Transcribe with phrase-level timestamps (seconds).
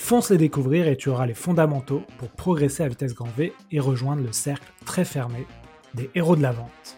[0.00, 3.78] Fonce les découvrir et tu auras les fondamentaux pour progresser à vitesse grand V et
[3.78, 5.46] rejoindre le cercle très fermé
[5.94, 6.96] des héros de la vente.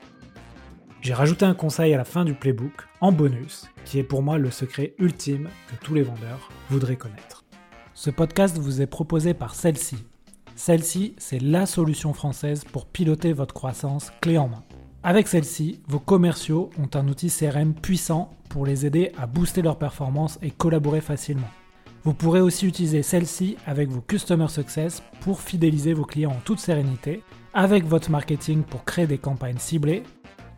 [1.03, 4.39] J'ai rajouté un conseil à la fin du playbook, en bonus, qui est pour moi
[4.39, 7.45] le secret ultime que tous les vendeurs voudraient connaître.
[7.93, 9.97] Ce podcast vous est proposé par celle-ci.
[10.55, 14.63] Celle-ci, c'est la solution française pour piloter votre croissance clé en main.
[15.03, 19.77] Avec celle-ci, vos commerciaux ont un outil CRM puissant pour les aider à booster leur
[19.77, 21.51] performance et collaborer facilement.
[22.05, 26.59] Vous pourrez aussi utiliser celle-ci avec vos Customer Success pour fidéliser vos clients en toute
[26.59, 27.23] sérénité,
[27.55, 30.03] avec votre marketing pour créer des campagnes ciblées,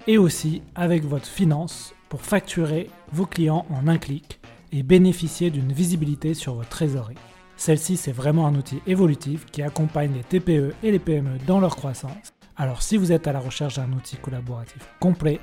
[0.07, 4.41] et aussi avec votre finance pour facturer vos clients en un clic
[4.73, 7.17] et bénéficier d'une visibilité sur votre trésorerie.
[7.57, 11.77] Celle-ci, c'est vraiment un outil évolutif qui accompagne les TPE et les PME dans leur
[11.77, 15.41] croissance alors si vous êtes à la recherche d'un outil collaboratif complet,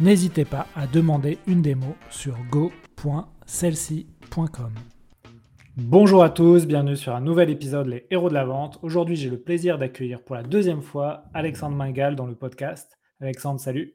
[0.00, 4.72] n'hésitez pas à demander une démo sur go.celsi.com.
[5.80, 8.80] Bonjour à tous, bienvenue sur un nouvel épisode Les Héros de la Vente.
[8.82, 12.98] Aujourd'hui, j'ai le plaisir d'accueillir pour la deuxième fois Alexandre Mingal dans le podcast.
[13.20, 13.94] Alexandre, salut.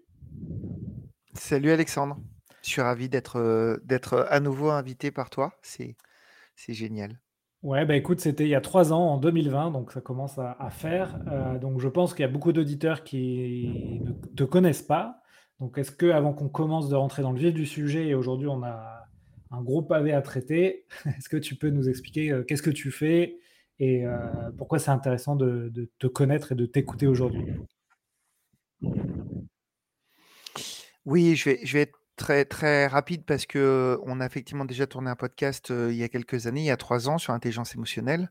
[1.33, 2.17] Salut Alexandre,
[2.63, 5.97] je suis ravi d'être euh, à nouveau invité par toi, c'est
[6.69, 7.19] génial.
[7.63, 10.69] Ouais, bah écoute, c'était il y a trois ans, en 2020, donc ça commence à,
[10.69, 11.19] faire.
[11.29, 15.17] Euh, donc je pense qu'il y a beaucoup d'auditeurs qui ne te connaissent pas.
[15.59, 18.47] Donc est-ce que, avant qu'on commence de rentrer dans le vif du sujet, et aujourd'hui
[18.47, 19.02] on a
[19.53, 22.91] un gros pavé à traiter, est-ce que tu peux nous expliquer euh, qu'est-ce que tu
[22.91, 23.37] fais
[23.79, 24.17] et euh,
[24.57, 27.45] pourquoi c'est intéressant de, te connaître et de t'écouter aujourd'hui?
[31.05, 35.15] Oui, je vais, être Très, très rapide parce que on a effectivement déjà tourné un
[35.15, 38.29] podcast, il y a quelques années, il y a trois ans sur l'intelligence émotionnelle.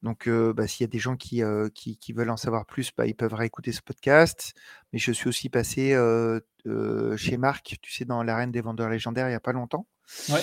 [0.00, 3.34] Donc, bah, s'il y a des gens qui, veulent en savoir plus, bah, ils peuvent
[3.34, 4.54] réécouter ce podcast.
[4.92, 5.96] Mais je suis aussi passé,
[7.16, 9.88] chez Marc, tu sais, dans l'arène des vendeurs légendaires il y a pas longtemps.
[10.28, 10.42] Ouais.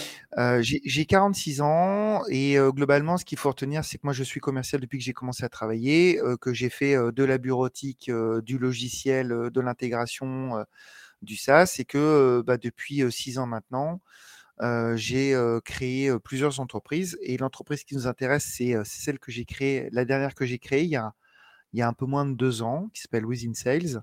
[0.62, 4.82] j'ai 46 ans et globalement, ce qu'il faut retenir, c'est que moi, je suis commercial
[4.82, 8.12] depuis que j'ai commencé à travailler, que j'ai fait, de la bureautique,
[8.44, 10.66] du logiciel, de l'intégration,
[11.22, 14.02] du SaaS, c'est que bah, depuis six ans maintenant,
[14.96, 15.36] j'ai
[15.66, 20.36] créé plusieurs entreprises et l'entreprise qui nous intéresse, c'est celle que j'ai créée, la dernière
[20.36, 21.14] que j'ai créée il y a,
[21.74, 24.02] il y a un peu moins de deux ans, qui s'appelle Within Sales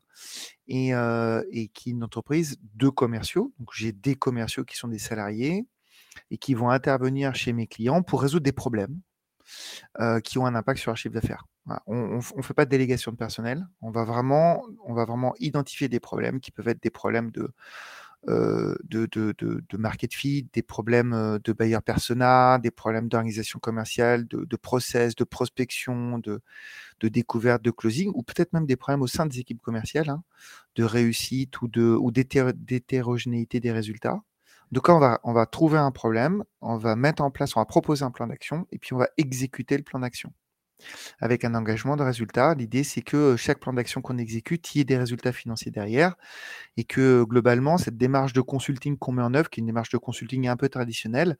[0.69, 3.53] et, et qui est une entreprise de commerciaux.
[3.58, 5.66] Donc j'ai des commerciaux qui sont des salariés
[6.31, 9.00] et qui vont intervenir chez mes clients pour résoudre des problèmes
[10.25, 11.47] qui ont un impact sur leur chiffre d'affaires.
[11.86, 13.66] On ne fait pas de délégation de personnel.
[13.81, 17.52] On va, vraiment, on va vraiment identifier des problèmes qui peuvent être des problèmes de,
[18.26, 24.56] de, de, de, market fit, des problèmes de buyer persona, des problèmes d'organisation commerciale, de,
[24.56, 26.41] process, de prospection, de,
[27.00, 30.22] de découverte, de closing, ou peut-être même des problèmes au sein des équipes commerciales, hein,
[30.76, 31.69] de réussite ou
[32.10, 34.22] d'hétérogénéité des résultats.
[34.72, 37.66] Donc on va, on va trouver un problème, on va mettre en place, on va
[37.66, 40.32] proposer un plan d'action, et puis on va exécuter le plan d'action
[41.20, 42.54] avec un engagement de résultat.
[42.54, 46.16] L'idée, c'est que chaque plan d'action qu'on exécute, il y ait des résultats financiers derrière
[46.76, 49.90] et que globalement, cette démarche de consulting qu'on met en œuvre, qui est une démarche
[49.90, 51.36] de consulting un peu traditionnelle,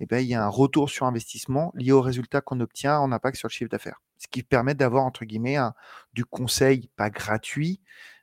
[0.00, 3.12] eh ben, il y a un retour sur investissement lié aux résultats qu'on obtient en
[3.12, 4.00] impact sur le chiffre d'affaires.
[4.18, 5.58] Ce qui permet d'avoir, entre guillemets,
[6.12, 7.80] du conseil, pas gratuit,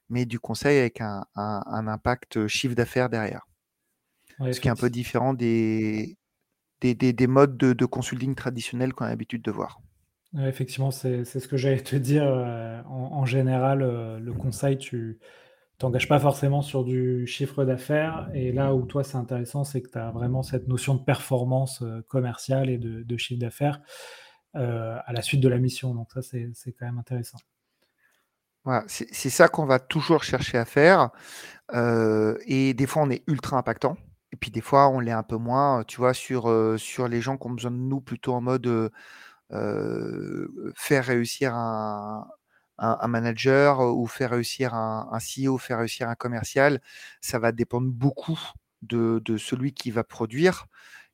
[0.09, 3.47] mais du conseil avec un, impact chiffre d'affaires derrière.
[4.40, 6.18] ce qui est un peu différent des,
[6.81, 9.81] des, modes de, de consulting traditionnels qu'on a l'habitude de voir
[10.38, 12.23] effectivement, c'est ce que j'allais te dire.
[12.23, 15.19] Euh, en, général, euh, le conseil, tu
[15.78, 18.29] t'engages pas forcément sur du chiffre d'affaires.
[18.34, 21.81] Et là où toi, c'est intéressant, c'est que tu as vraiment cette notion de performance
[21.81, 23.81] euh, commerciale et de, chiffre d'affaires
[24.53, 25.94] à la suite de la mission.
[25.94, 27.38] Donc ça, c'est quand même intéressant.
[28.66, 31.11] Voilà, c'est ça qu'on va toujours chercher à faire.
[31.73, 33.96] et des fois, on est ultra impactant.
[34.32, 37.37] Et puis des fois, on l'est un peu moins, tu vois, sur, sur les gens
[37.37, 38.91] qui ont besoin de nous plutôt en mode
[40.75, 42.28] faire réussir un,
[43.07, 46.81] manager ou faire réussir un, CEO, faire réussir un commercial,
[47.22, 48.40] ça va dépendre beaucoup
[48.81, 50.66] de, celui qui va produire.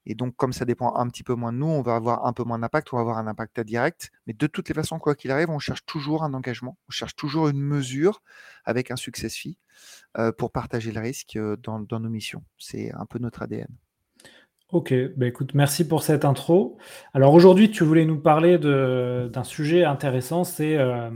[0.08, 2.34] Et donc, comme ça dépend un petit peu moins de nous, on va avoir un
[2.34, 4.12] peu moins d'impact, on va avoir un impact direct.
[4.28, 7.16] Mais de toutes les façons, quoi qu'il arrive, on cherche toujours un engagement, on cherche
[7.16, 8.22] toujours une mesure
[8.66, 9.58] avec un success fee
[10.38, 12.44] pour partager le risque dans nos missions.
[12.60, 13.76] C'est un peu notre ADN.
[14.76, 16.78] Ok, bah écoute, merci pour cette intro.
[17.14, 21.10] Alors aujourd'hui, tu voulais nous parler d'un sujet intéressant, c'est euh,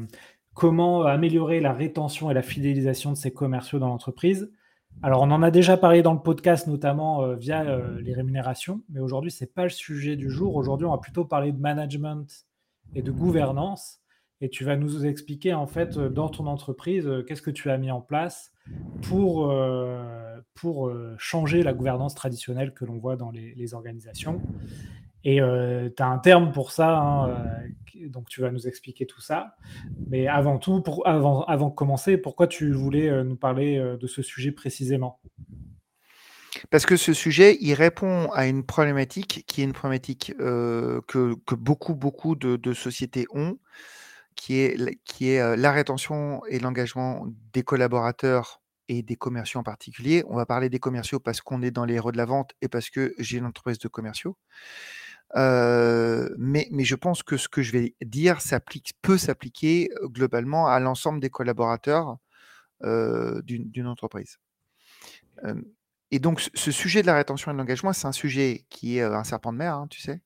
[0.54, 4.50] comment améliorer la rétention et la fidélisation de ces commerciaux dans l'entreprise.
[5.04, 8.82] Alors, on en a déjà parlé dans le podcast, notamment euh, via euh, les rémunérations,
[8.88, 10.56] mais aujourd'hui, ce n'est pas le sujet du jour.
[10.56, 12.46] Aujourd'hui, on va plutôt parler de management
[12.96, 13.99] et de gouvernance.
[14.42, 17.78] Et tu vas nous expliquer, en fait, euh, dans ton entreprise, qu'est-ce que tu as
[17.78, 18.52] mis en place
[19.02, 19.52] pour,
[20.54, 24.44] pour changer la gouvernance traditionnelle que l'on voit dans les organisations.
[25.24, 29.06] Et euh, tu as un terme pour ça, hein, euh, donc tu vas nous expliquer
[29.06, 29.56] tout ça.
[30.08, 34.22] Mais avant tout, avant, avant de commencer, pourquoi tu voulais euh, nous parler de ce
[34.22, 35.20] sujet précisément?
[36.70, 41.56] Parce que ce sujet, il répond à une problématique qui est une problématique que, que,
[41.56, 43.58] beaucoup, beaucoup de, sociétés ont,
[44.40, 50.24] qui est, la rétention et l'engagement des collaborateurs et des commerciaux en particulier.
[50.28, 52.68] On va parler des commerciaux parce qu'on est dans les héros de la vente et
[52.68, 54.38] parce que j'ai une entreprise de commerciaux
[55.36, 58.40] mais, je pense que ce que je vais dire
[59.02, 62.18] peut s'appliquer globalement à l'ensemble des collaborateurs
[62.82, 64.40] d'une entreprise.
[66.12, 69.04] et donc, ce sujet de la rétention et de l'engagement, c'est un sujet qui est
[69.04, 70.22] un serpent de mer, hein, tu sais.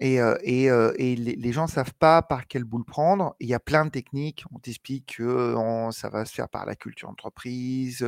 [0.00, 3.34] Et, les, gens ne savent pas par quelle boule prendre.
[3.38, 4.44] Il y a plein de techniques.
[4.54, 5.54] On t'explique que
[5.92, 8.06] ça va se faire par la culture entreprise,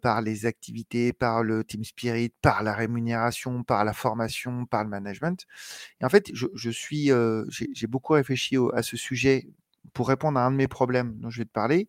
[0.00, 4.90] par les activités, par le team spirit, par la rémunération, par la formation, par le
[4.90, 5.46] management.
[6.00, 7.10] Et en fait, je, suis,
[7.50, 9.48] j'ai beaucoup réfléchi à ce sujet
[9.92, 11.88] pour répondre à un de mes problèmes dont je vais te parler.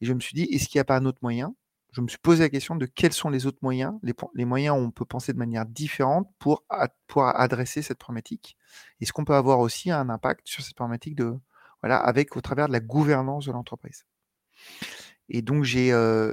[0.00, 1.54] Et je me suis dit, est-ce qu'il n'y a pas un autre moyen
[1.94, 4.80] je me suis posé la question de quels sont les autres moyens, les, moyens où
[4.80, 6.64] on peut penser de manière différente pour,
[7.16, 8.56] adresser cette problématique.
[9.00, 11.38] Est-ce qu'on peut avoir aussi un impact sur cette problématique de,
[11.82, 14.04] voilà, avec au travers de la gouvernance de l'entreprise?
[15.28, 16.32] Et donc j'ai euh,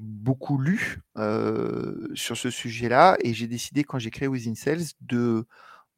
[0.00, 5.46] beaucoup lu euh, sur ce sujet-là et j'ai décidé quand j'ai créé Within Sales de,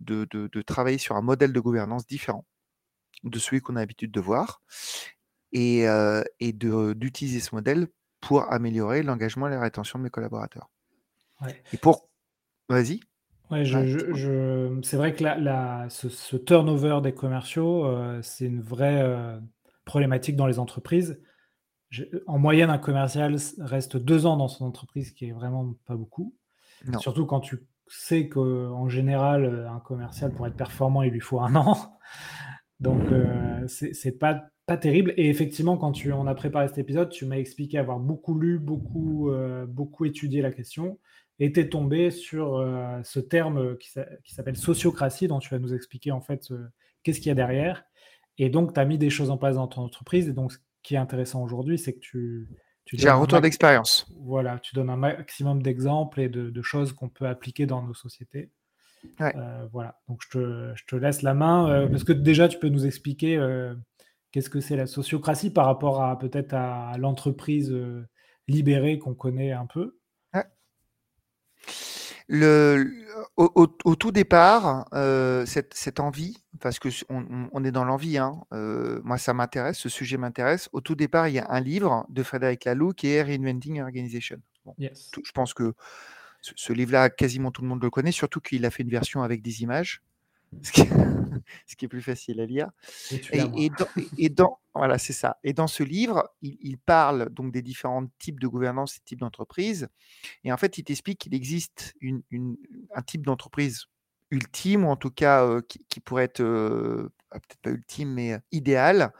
[0.00, 2.44] de, travailler sur un modèle de gouvernance différent
[3.24, 4.60] de celui qu'on a l'habitude de voir
[5.52, 7.88] et, euh, et d'utiliser ce modèle
[8.20, 10.70] pour améliorer l'engagement et la rétention de mes collaborateurs.
[11.72, 12.08] Et pour.
[12.68, 13.00] Vas-y.
[13.50, 19.38] Ouais, je, c'est vrai que la, ce, turnover des commerciaux, euh, c'est une vraie euh,
[19.84, 21.20] problématique dans les entreprises.
[22.26, 25.94] en moyenne, un commercial reste deux ans dans son entreprise, ce qui est vraiment pas
[25.94, 26.34] beaucoup.
[26.98, 31.54] Surtout quand tu sais qu'en général, un commercial, pour être performant, il lui faut un
[31.54, 31.76] an.
[32.80, 35.14] Donc, euh, c'est pas pas terrible.
[35.16, 38.58] Et effectivement, quand tu, on a préparé cet épisode, tu m'as expliqué avoir beaucoup lu,
[38.58, 40.98] beaucoup, euh, beaucoup étudié la question,
[41.38, 43.90] et tu es tombé sur euh, ce terme qui,
[44.34, 46.66] s'appelle sociocratie, dont tu vas nous expliquer en fait euh,
[47.04, 47.84] qu'est-ce qu'il y a derrière.
[48.38, 50.28] Et donc, tu as mis des choses en place dans ton entreprise.
[50.28, 52.48] Et donc, ce qui est intéressant aujourd'hui, c'est que tu.
[52.84, 54.06] tu J'ai un retour d'expérience.
[54.20, 58.50] Voilà, tu donnes un maximum d'exemples et de, choses qu'on peut appliquer dans nos sociétés.
[59.72, 62.84] voilà, donc je te, je te, laisse la main, parce que déjà, tu peux nous
[62.84, 63.38] expliquer
[64.36, 68.06] Qu'est-ce que c'est la sociocratie par rapport à peut-être à l'entreprise euh,
[68.48, 69.98] libérée qu'on connaît un peu?
[72.28, 72.84] Le,
[73.38, 79.16] au, tout départ, euh, cette, envie, parce que on, est dans l'envie, hein, euh, moi
[79.16, 80.68] ça m'intéresse, ce sujet m'intéresse.
[80.74, 84.42] Au tout départ, il y a un livre de Frédéric Laloux qui est Reinventing Organization.
[84.78, 85.72] je pense que
[86.42, 89.40] ce livre-là, quasiment tout le monde le connaît, surtout qu'il a fait une version avec
[89.40, 90.02] des images.
[90.62, 90.72] ce
[91.76, 92.70] qui, est plus facile à lire.
[93.32, 95.38] Et, dans, voilà, c'est ça.
[95.44, 99.88] Et dans ce livre, il, parle donc des différents types de gouvernance et types d'entreprise.
[100.44, 102.22] Et en fait, il t'explique qu'il existe une,
[102.94, 103.86] un type d'entreprise
[104.30, 108.32] ultime, ou en tout cas euh, qui, pourrait être, euh, ah, peut-être pas ultime, mais
[108.32, 109.12] euh, idéal,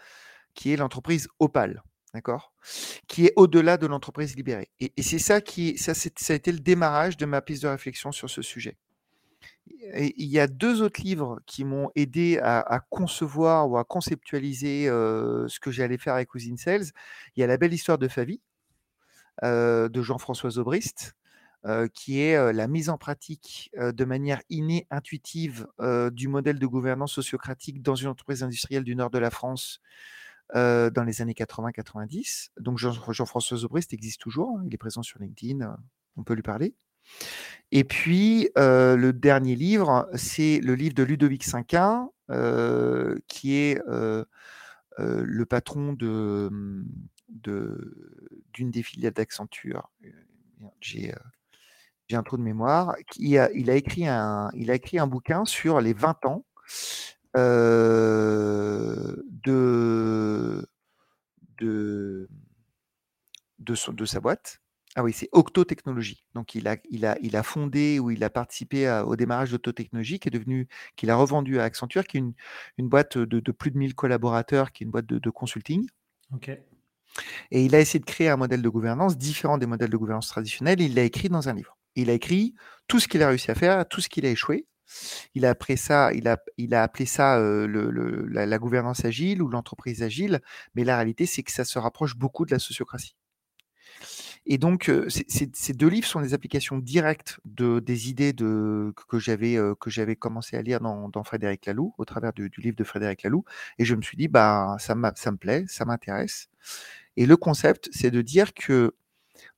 [0.55, 1.83] qui est l'entreprise opale.
[2.15, 2.55] D'accord?
[3.09, 4.71] Qui est au-delà de l'entreprise libérée.
[4.81, 8.11] Et, c'est ça qui, ça, ça a été le démarrage de ma piste de réflexion
[8.11, 8.79] sur ce sujet
[9.95, 15.61] il y a deux autres livres qui m'ont aidé à, concevoir ou à conceptualiser ce
[15.61, 16.87] que j'allais faire avec Cousine Sales.
[17.35, 18.41] Il y a La belle histoire de Favie
[19.43, 21.15] de Jean-François Zobrist,
[21.95, 25.67] qui est la mise en pratique de manière innée, intuitive
[26.13, 29.81] du modèle de gouvernance sociocratique dans une entreprise industrielle du nord de la France
[30.55, 32.51] dans les années 80-90.
[32.61, 35.77] Donc Jean-François Zobrist existe toujours, hein, il est présent sur LinkedIn,
[36.17, 36.75] on peut lui parler.
[37.73, 42.11] Et puis, le dernier livre, c'est le livre de Ludovic Cinquin,
[43.29, 43.81] qui est
[44.99, 46.85] le patron de, mmh,
[48.53, 49.91] d'une des filiales d'Accenture.
[50.81, 51.13] J'ai,
[52.13, 52.95] un trou de mémoire.
[53.17, 56.45] Il a, il, a écrit un, il a écrit un bouquin sur les 20 ans
[59.45, 60.69] de,
[61.59, 62.29] de,
[63.59, 64.61] de, de sa boîte.
[64.99, 66.25] Ah oui, c'est Octo Technologies.
[66.35, 69.71] Donc il a, il a, il a fondé ou il a participé au démarrage d'Octo
[69.73, 72.23] Technologies, qui est devenu, qu'il a revendu à Accenture, qui est
[72.79, 75.87] une, boîte de, plus de 1000 collaborateurs, qui est une boîte de, consulting.
[76.33, 76.49] Ok.
[77.51, 80.29] Et il a essayé de créer un modèle de gouvernance différent des modèles de gouvernance
[80.29, 80.81] traditionnels.
[80.81, 81.77] Il l'a écrit dans un livre.
[81.95, 82.55] Il a écrit
[82.89, 84.67] tout ce qu'il a réussi à faire, tout ce qu'il a échoué.
[85.35, 87.91] Il a, appelé ça, il a, il a appelé ça le,
[88.31, 90.41] la, gouvernance agile ou l'entreprise agile,
[90.75, 93.15] mais la réalité, c'est que ça se rapproche beaucoup de la sociocratie.
[94.49, 100.57] Et donc, ces deux livres sont des applications directes de, des idées que j'avais commencé
[100.57, 103.45] à lire dans, dans, Frédéric Laloux, au travers du, livre de Frédéric Laloux.
[103.79, 106.49] Et je me suis dit, bah, ça, ça me plaît, ça m'intéresse.
[107.17, 108.95] Et le concept, c'est de dire que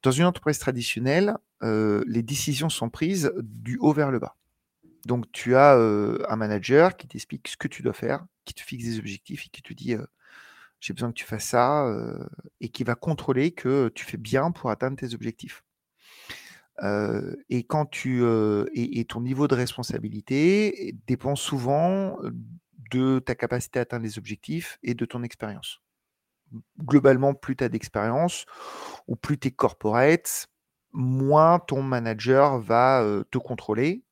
[0.02, 4.37] dans une entreprise traditionnelle, les décisions sont prises du haut vers le bas.
[5.04, 8.85] Donc, tu as un manager qui t'explique ce que tu dois faire, qui te fixe
[8.85, 9.97] des objectifs et qui te dit
[10.80, 11.92] j'ai besoin que tu fasses ça
[12.61, 15.64] et qui va contrôler que tu fais bien pour atteindre tes objectifs.
[17.49, 18.23] et quand tu
[18.73, 22.18] et, ton niveau de responsabilité dépend souvent
[22.90, 25.80] de ta capacité à atteindre les objectifs et de ton expérience.
[26.78, 28.47] Globalement, plus tu as d'expérience
[29.06, 30.49] ou plus tu es corporate,
[30.92, 34.04] moins ton manager va te contrôler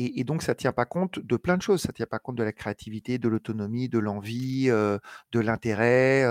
[0.00, 1.82] et, donc, ça ne tient pas compte de plein de choses.
[1.82, 6.22] Ça ne tient pas compte de la créativité, de l'autonomie, de l'envie, de l'intérêt,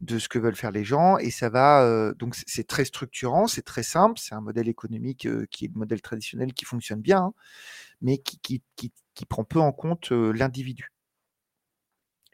[0.00, 1.16] de ce que veulent faire les gens.
[1.18, 2.12] Et ça va.
[2.18, 4.18] donc, c'est très structurant, c'est très simple.
[4.18, 7.34] C'est un modèle économique qui est le modèle traditionnel qui fonctionne bien, hein,
[8.02, 8.62] mais qui,
[9.28, 10.93] prend peu en compte l'individu.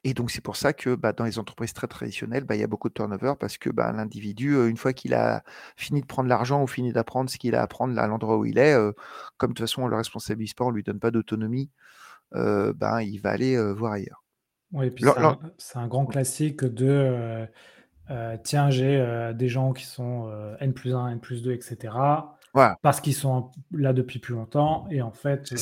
[0.02, 2.64] Et donc, c'est pour ça que bah, dans les entreprises très traditionnelles, bah, il y
[2.64, 5.42] a beaucoup de turnover parce que bah, l'individu, une fois qu'il a
[5.76, 8.46] fini de prendre l'argent ou fini d'apprendre ce qu'il a à apprendre à l'endroit où
[8.46, 8.74] il est,
[9.36, 11.70] comme de toute façon, on ne le responsabilise pas, on ne lui donne pas d'autonomie,
[12.32, 14.24] ben, il va aller voir ailleurs.
[14.72, 15.04] Oui, et puis
[15.58, 17.46] c'est un, grand classique de
[18.42, 21.92] tiens, j'ai des gens qui sont N plus 1, N plus 2, etc.
[22.82, 24.86] Parce qu'ils sont là depuis plus longtemps.
[24.90, 25.54] Et en fait,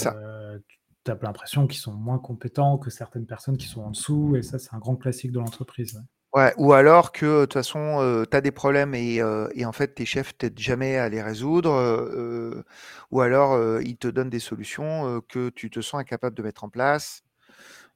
[1.14, 4.42] tu as l'impression qu'ils sont moins compétents que certaines personnes qui sont en dessous, et
[4.42, 6.02] ça, c'est un grand classique de l'entreprise.
[6.34, 6.52] Ouais.
[6.58, 9.72] ou alors que de toute façon, euh, tu as des problèmes et, euh, et, en
[9.72, 12.62] fait, tes chefs t'aident jamais à les résoudre, euh,
[13.10, 16.68] ou alors ils te donnent des solutions que tu te sens incapable de mettre en
[16.68, 17.22] place.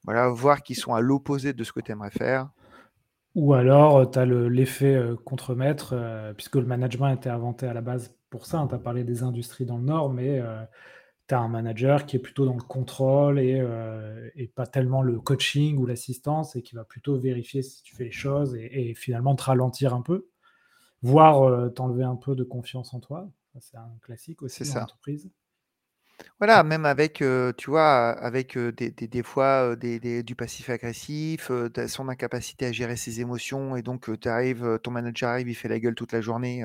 [0.05, 2.49] Voilà, voir qu'ils sont à l'opposé de ce que tu aimerais faire.
[3.35, 5.95] Ou alors, tu as l'effet contre-maître,
[6.37, 8.59] puisque le management a été inventé à la base pour ça.
[8.59, 8.67] Hein.
[8.67, 10.43] Tu as parlé des industries dans le Nord, mais
[11.33, 15.19] tu as un manager qui est plutôt dans le contrôle euh, et, pas tellement le
[15.19, 19.35] coaching ou l'assistance et qui va plutôt vérifier si tu fais les choses et, finalement
[19.35, 20.27] te ralentir un peu,
[21.01, 23.31] voire euh, t'enlever un peu de confiance en toi.
[23.61, 25.31] C'est un classique aussi dans l'entreprise.
[26.39, 31.51] Voilà, même avec, euh, tu vois, avec des, fois du passif agressif,
[31.89, 35.69] son incapacité à gérer ses émotions, et donc tu arrives, ton manager arrive, il fait
[35.69, 36.65] la gueule toute la journée,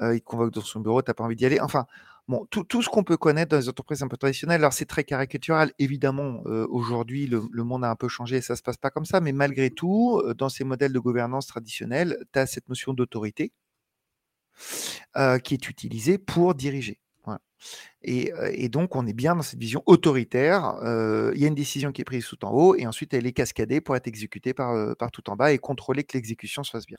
[0.00, 1.60] il te convoque dans son bureau, tu n'as pas envie d'y aller.
[1.60, 1.86] Enfin,
[2.28, 5.02] Bon, tout, ce qu'on peut connaître dans les entreprises un peu traditionnelles, alors c'est très
[5.02, 8.90] caricatural, évidemment, euh, aujourd'hui le, monde a un peu changé, ça ne se passe pas
[8.90, 12.68] comme ça, mais malgré tout, euh, dans ces modèles de gouvernance traditionnels, tu as cette
[12.68, 13.50] notion d'autorité
[15.16, 17.00] euh, qui est utilisée pour diriger.
[18.02, 20.76] Et, donc, on est bien dans cette vision autoritaire.
[21.34, 23.32] Il y a une décision qui est prise tout en haut et ensuite elle est
[23.32, 26.86] cascadée pour être exécutée par, par tout en bas et contrôler que l'exécution se fasse
[26.86, 26.98] bien.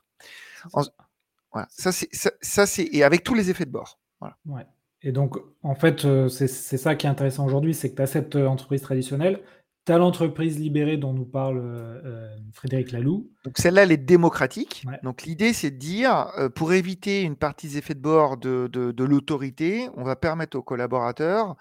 [1.51, 2.10] Voilà, ça c'est
[2.41, 4.00] ça, et avec tous les effets de bord.
[4.20, 4.38] Voilà.
[4.46, 4.65] Ouais.
[5.01, 8.08] Et donc, en fait, euh, c'est ça qui est intéressant aujourd'hui, c'est que tu as
[8.08, 9.41] cette euh, entreprise traditionnelle,
[9.86, 13.32] tu as l'entreprise libérée dont nous parle euh, Frédéric Laloux.
[13.46, 14.86] Donc celle-là, elle est démocratique.
[15.03, 19.03] Donc l'idée, c'est de dire, pour éviter une partie des effets de bord de, de
[19.03, 21.56] l'autorité, on va permettre aux collaborateurs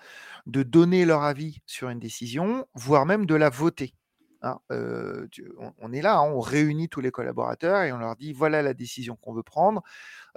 [0.47, 3.95] de donner leur avis sur une décision, voire même de la voter.
[4.41, 8.63] Hein, on, est là, hein, on réunit tous les collaborateurs et on leur dit voilà
[8.63, 9.83] la décision qu'on veut prendre,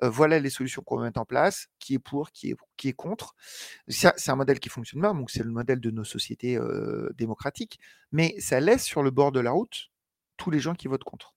[0.02, 3.36] voilà les solutions qu'on veut mettre en place, qui est pour, qui est, contre.
[3.88, 6.60] C'est un modèle qui fonctionne bien, donc c'est le modèle de nos sociétés
[7.16, 7.80] démocratiques,
[8.12, 9.92] mais ça laisse sur le bord de la route
[10.38, 11.36] tous les gens qui votent contre.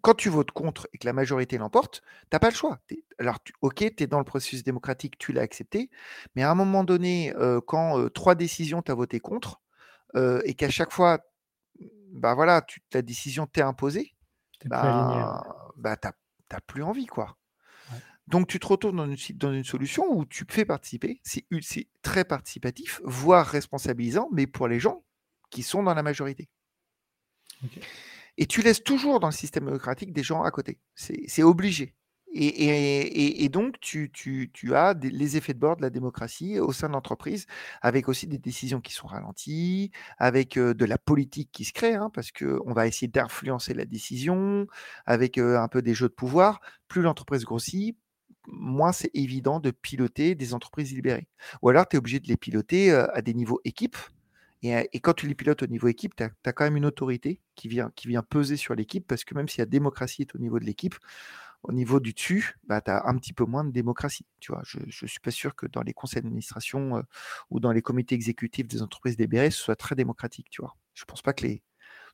[0.00, 2.78] quand tu votes contre et que la majorité l'emporte, tu n'as pas le choix.
[3.18, 5.90] alors, ok, tu es dans le processus démocratique, tu l'as accepté,
[6.36, 7.34] mais à un moment donné,
[7.66, 9.60] quand trois décisions, tu as voté contre,
[10.14, 11.18] et qu'à chaque fois,
[12.12, 14.14] bah voilà, tu, ta décision t'est imposée,
[14.64, 15.42] bah,
[15.76, 17.36] bah t'as plus envie, quoi.
[18.26, 23.00] Donc tu te dans une, dans une solution où tu fais participer, c'est très participatif,
[23.04, 25.02] voire responsabilisant, mais pour les gens
[25.50, 26.50] qui sont dans la majorité.
[28.36, 30.78] Et tu laisses toujours dans le système démocratique des gens à côté.
[30.94, 31.94] C'est obligé.
[32.34, 34.10] Et, donc, tu,
[34.74, 37.46] as les effets de bord de la démocratie au sein de l'entreprise,
[37.80, 42.10] avec aussi des décisions qui sont ralenties, avec de la politique qui se crée, hein,
[42.12, 44.66] parce qu'on va essayer d'influencer la décision,
[45.06, 46.60] avec un peu des jeux de pouvoir.
[46.86, 47.96] Plus l'entreprise grossit,
[48.46, 51.28] moins c'est évident de piloter des entreprises libérées.
[51.62, 53.96] Ou alors, tu es obligé de les piloter à des niveaux équipes,
[54.62, 57.68] Et, quand tu les pilotes au niveau équipe, tu as, quand même une autorité qui
[57.68, 60.58] vient, qui vient peser sur l'équipe, parce que même si la démocratie est au niveau
[60.58, 60.96] de l'équipe,
[61.62, 64.26] au niveau du dessus, bah, tu as un petit peu moins de démocratie.
[64.40, 67.02] Tu vois, je ne suis pas sûr que dans les conseils d'administration
[67.50, 70.48] ou dans les comités exécutifs des entreprises libérées, ce soit très démocratique.
[70.50, 70.76] Tu vois?
[70.94, 71.62] Je ne pense pas que les,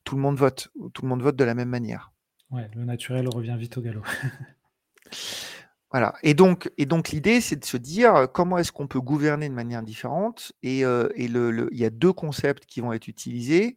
[0.04, 2.12] tout le monde vote, tout le monde vote de la même manière.
[2.50, 4.02] Ouais, le naturel revient vite au galop.
[5.94, 6.12] Voilà.
[6.24, 6.68] Et donc,
[7.12, 10.50] l'idée, c'est de se dire comment est-ce qu'on peut gouverner de manière différente.
[10.64, 13.76] Et, et le, il y a deux concepts qui vont être utilisés.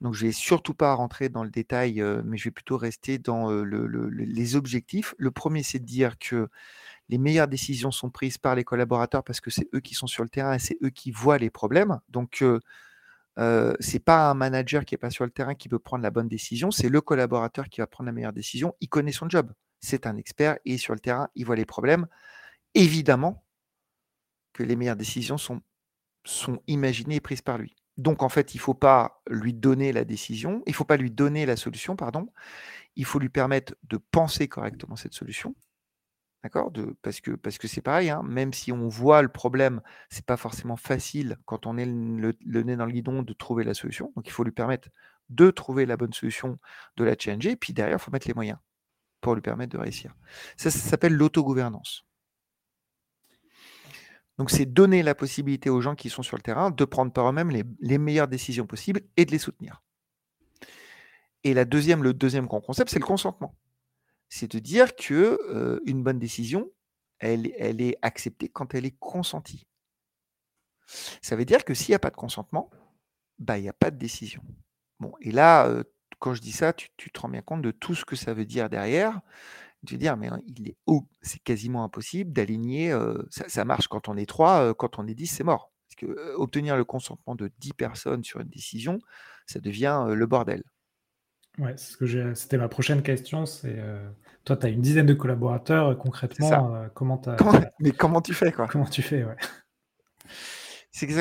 [0.00, 3.50] Donc, je vais surtout pas rentrer dans le détail, mais je vais plutôt rester dans
[3.52, 5.14] les objectifs.
[5.18, 6.48] Le premier, c'est de dire que
[7.10, 10.22] les meilleures décisions sont prises par les collaborateurs parce que c'est eux qui sont sur
[10.22, 12.00] le terrain et c'est eux qui voient les problèmes.
[12.08, 12.42] Donc,
[13.38, 16.10] euh, c'est pas un manager qui est pas sur le terrain qui peut prendre la
[16.10, 18.74] bonne décision, c'est le collaborateur qui va prendre la meilleure décision.
[18.80, 22.06] Il connaît son job c'est un expert, et sur le terrain, il voit les problèmes.
[22.74, 23.44] Évidemment
[24.52, 25.62] que les meilleures décisions sont,
[26.66, 27.74] imaginées et prises par lui.
[27.96, 30.96] Donc en fait, il ne faut pas lui donner la décision, il ne faut pas
[30.96, 32.28] lui donner la solution, pardon.
[32.96, 35.54] Il faut lui permettre de penser correctement cette solution.
[36.42, 36.72] D'accord
[37.02, 40.38] Parce que parce que c'est pareil, hein, même si on voit le problème, c'est pas
[40.38, 44.12] forcément facile quand on est le, nez dans le guidon de trouver la solution.
[44.16, 44.88] Donc il faut lui permettre
[45.28, 46.58] de trouver la bonne solution,
[46.96, 48.58] de la changer, puis derrière, il faut mettre les moyens
[49.20, 50.14] pour lui permettre de réussir.
[50.56, 52.04] Ça, ça s'appelle l'autogouvernance.
[54.40, 57.28] Donc, c'est donner la possibilité aux gens qui sont sur le terrain de prendre par
[57.28, 59.82] eux-mêmes les, meilleures décisions possibles et de les soutenir.
[61.44, 63.54] Et la deuxième, le deuxième grand concept, c'est le consentement.
[64.30, 66.70] C'est de dire que euh, une bonne décision,
[67.18, 69.66] elle, est acceptée quand elle est consentie.
[71.20, 72.70] Ça veut dire que s'il n'y a pas de consentement,
[73.38, 74.42] bah, il n'y a pas de décision.
[75.00, 75.84] Bon, et là, euh,
[76.20, 78.44] quand je dis ça, tu, te rends bien compte de tout ce que ça veut
[78.44, 79.20] dire derrière.
[79.86, 80.76] Tu veux dire, mais il est
[81.22, 82.94] c'est quasiment impossible d'aligner.
[83.30, 85.72] ça, marche quand on est trois, quand on est dix, c'est mort.
[85.88, 89.00] Parce que obtenir le consentement de dix personnes sur une décision,
[89.46, 90.62] ça devient le bordel.
[91.58, 93.46] Ouais, c'était ma prochaine question.
[93.46, 93.82] C'est
[94.44, 95.96] toi, tu as une dizaine de collaborateurs.
[95.96, 97.30] Concrètement, comment, tu
[97.80, 98.68] Mais comment tu fais quoi?
[98.68, 99.36] Comment tu fais, ouais.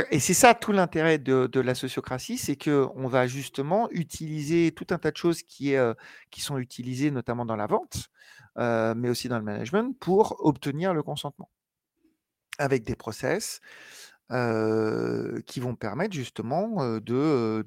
[0.10, 4.98] Et c'est ça tout l'intérêt de, la sociocratie, c'est qu'on va justement utiliser tout un
[4.98, 5.94] tas de choses qui, euh,
[6.38, 8.10] sont utilisées notamment dans la vente,
[8.58, 11.50] euh, mais aussi dans le management, pour obtenir le consentement.
[12.58, 13.62] Avec des process
[14.32, 17.64] euh, qui vont permettre justement de,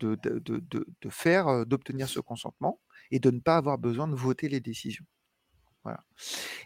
[1.08, 2.80] faire, d'obtenir ce consentement
[3.12, 5.06] et de ne pas avoir besoin de voter les décisions.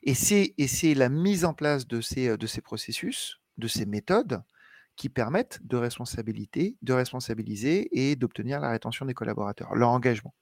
[0.02, 4.42] Et c'est la mise en place de ces processus, de ces méthodes,
[4.96, 10.34] qui permettent de responsabilité, de responsabiliser et d'obtenir la rétention des collaborateurs, leur engagement.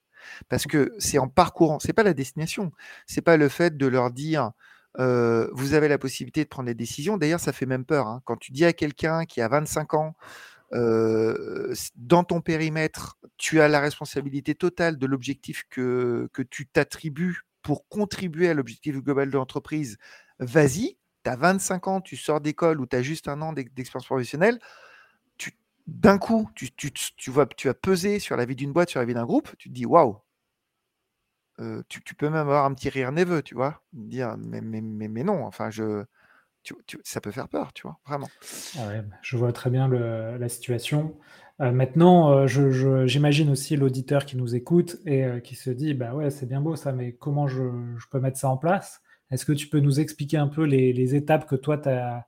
[0.48, 2.72] Parce que c'est en parcourant, c'est pas la destination,
[3.06, 4.52] c'est pas le fait de leur dire
[5.00, 7.16] euh, vous avez la possibilité de prendre des décisions.
[7.16, 8.06] D'ailleurs, ça fait même peur.
[8.06, 8.22] Hein.
[8.24, 10.14] Quand tu dis à quelqu'un qui a 25 ans,
[10.72, 17.42] euh, dans ton périmètre, tu as la responsabilité totale de l'objectif que, que tu t'attribues
[17.62, 19.96] pour contribuer à l'objectif global de l'entreprise,
[20.38, 24.06] vas-y, tu as 25 ans, tu sors d'école ou tu as juste un an d'expérience
[24.06, 24.58] professionnelle,
[25.87, 29.00] d'un coup, tu, tu, tu, vois, tu as pesé sur la vie d'une boîte, sur
[29.00, 30.18] la vie d'un groupe, tu te dis waouh,
[31.60, 35.70] euh, tu, peux même avoir un petit rire neveux, tu vois, dire mais, non, enfin,
[35.70, 36.04] je,
[37.04, 38.28] ça peut faire peur, tu vois, vraiment.
[38.78, 38.90] Ah
[39.22, 41.16] je vois très bien la situation.
[41.60, 46.30] Euh, maintenant, euh, j'imagine aussi l'auditeur qui nous écoute et qui se dit bah ouais,
[46.30, 47.62] c'est bien beau ça, mais comment je,
[48.10, 49.02] peux mettre ça en place?
[49.34, 52.26] Est-ce que tu peux nous expliquer un peu les, étapes que toi, as,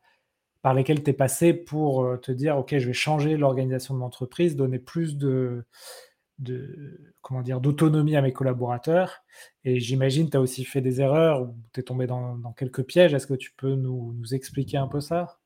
[0.63, 4.01] par lesquelles tu es passé pour euh, te dire, OK, je vais changer l'organisation de
[4.01, 5.65] l'entreprise, donner plus de,
[6.39, 9.23] d'autonomie à mes collaborateurs?
[9.65, 13.15] Et j'imagine, tu as aussi fait des erreurs ou tu es tombé dans, quelques pièges.
[13.15, 15.39] Est-ce que tu peux nous, expliquer un peu ça?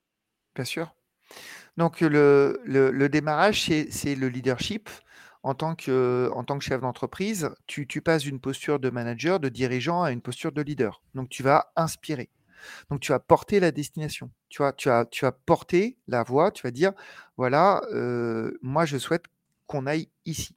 [0.55, 0.95] Bien sûr.
[1.77, 4.89] Donc, le, le démarrage, c'est le leadership
[5.43, 10.21] en tant que, chef d'entreprise, tu, passes d'une posture de manager, de dirigeant à une
[10.21, 11.03] posture de leader.
[11.15, 12.31] Donc, tu vas inspirer.
[12.91, 14.31] Donc, tu vas porter la destination.
[14.51, 15.25] Tu vas, tu as, tu
[16.09, 16.51] la voix.
[16.51, 16.93] Tu vas dire,
[17.39, 19.25] voilà, euh, moi, je souhaite
[19.67, 20.57] qu'on aille ici.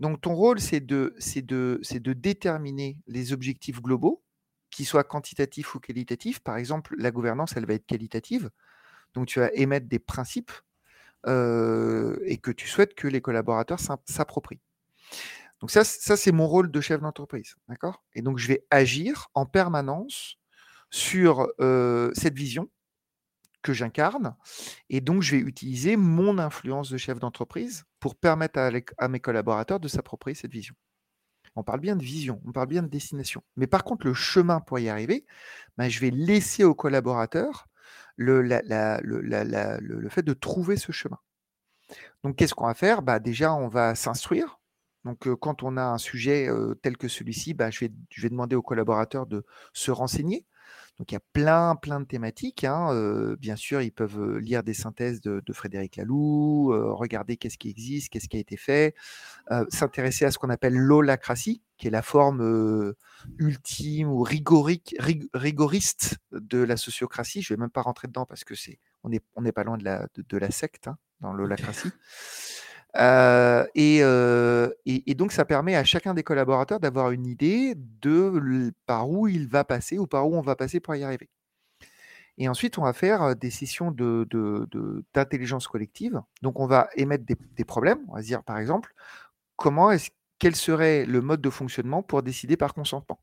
[0.00, 4.22] Donc, ton rôle, c'est de, de, de déterminer les objectifs globaux,
[4.70, 6.40] qu'ils soient quantitatifs ou qualitatifs.
[6.40, 8.50] Par exemple, la gouvernance, elle va être qualitative.
[9.12, 10.52] Donc, tu vas émettre des principes
[11.26, 14.60] et que tu souhaites que les collaborateurs s'approprient.
[15.60, 18.04] Donc ça, ça c'est mon rôle de chef d'entreprise, d'accord?
[18.14, 20.36] Et donc je vais agir en permanence
[20.90, 21.48] sur
[22.14, 22.68] cette vision
[23.64, 24.36] que j'incarne,
[24.90, 28.60] et donc je vais utiliser mon influence de chef d'entreprise pour permettre
[28.98, 30.74] à, mes collaborateurs de s'approprier cette vision.
[31.56, 33.42] On parle bien de vision, on parle bien de destination.
[33.56, 35.24] Mais par contre, le chemin pour y arriver,
[35.78, 37.66] ben, je vais laisser aux collaborateurs
[38.16, 41.18] le, le, fait de trouver ce chemin.
[42.22, 43.02] Donc, qu'est-ce qu'on va faire?
[43.02, 44.58] Bah, Déjà, on va s'instruire.
[45.04, 46.48] Donc, quand on a un sujet
[46.82, 50.46] tel que celui-ci, bah, je, vais, je vais demander aux collaborateurs de se renseigner.
[50.98, 52.64] Donc il y a plein, plein de thématiques.
[52.64, 58.10] Hein, bien sûr, ils peuvent lire des synthèses de, Frédéric Laloux, regarder qu'est-ce qui existe,
[58.10, 58.94] qu'est-ce qui a été fait,
[59.70, 62.94] s'intéresser à ce qu'on appelle l'holacratie, qui est la forme
[63.38, 64.94] ultime ou rigorique,
[65.34, 67.42] rigoriste de la sociocratie.
[67.42, 69.76] Je ne vais même pas rentrer dedans parce que c'est on n'est on pas loin
[69.76, 71.90] de la, de, la secte hein, dans l'holacratie.
[72.96, 79.48] Et, donc, ça permet à chacun des collaborateurs d'avoir une idée de par où il
[79.48, 81.28] va passer ou par où on va passer pour y arriver.
[82.38, 83.92] Et ensuite, on va faire des sessions
[85.12, 86.20] d'intelligence collective.
[86.42, 88.00] Donc, on va émettre des, problèmes.
[88.08, 88.92] On va se dire, par exemple,
[89.56, 93.20] comment est quel serait le mode de fonctionnement pour décider par consentement?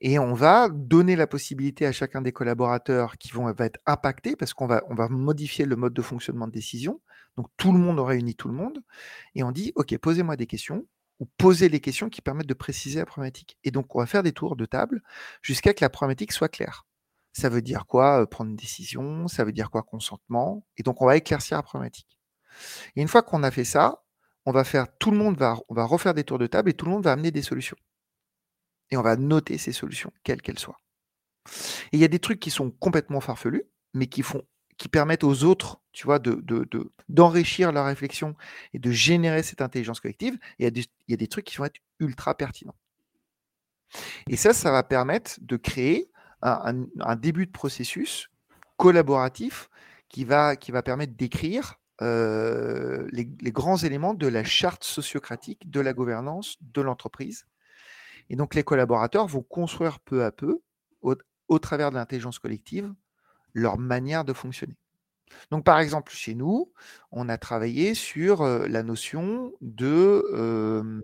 [0.00, 4.54] Et on va donner la possibilité à chacun des collaborateurs qui vont être impactés, parce
[4.54, 7.00] qu'on va, on va modifier le mode de fonctionnement de décision.
[7.36, 8.80] Donc tout le monde, on réunit tout le monde,
[9.34, 10.86] et on dit, OK, posez-moi des questions,
[11.20, 13.58] ou posez les questions qui permettent de préciser la problématique.
[13.64, 15.02] Et donc on va faire des tours de table
[15.42, 16.86] jusqu'à que la problématique soit claire.
[17.32, 21.02] Ça veut dire quoi euh, prendre une décision, ça veut dire quoi consentement, et donc
[21.02, 22.18] on va éclaircir la problématique.
[22.96, 24.04] Et une fois qu'on a fait ça,
[24.46, 26.74] on va faire, tout le monde va, on va refaire des tours de table et
[26.74, 27.76] tout le monde va amener des solutions
[28.90, 30.78] et on va noter ces solutions, quelles qu'elles soient.
[31.92, 34.42] Et il y a des trucs qui sont complètement farfelus, mais qui font
[34.76, 36.42] qui permettent aux autres, tu vois, de,
[37.08, 38.34] d'enrichir leur réflexion
[38.72, 40.34] et de générer cette intelligence collective.
[40.58, 42.74] Et il y, a des, trucs qui vont être ultra pertinents.
[44.28, 46.10] Et ça, ça va permettre de créer
[46.42, 48.28] un, début de processus
[48.76, 49.70] collaboratif
[50.08, 55.80] qui va, qui va permettre d'écrire euh, les, grands éléments de la charte sociocratique de
[55.80, 57.46] la gouvernance de l'entreprise
[58.30, 60.60] et donc, les collaborateurs vont construire peu à peu,
[61.02, 62.92] au, travers de l'intelligence collective,
[63.54, 64.76] leur manière de fonctionner.
[65.50, 66.72] Donc, par exemple, chez nous,
[67.10, 71.02] on a travaillé sur la notion de,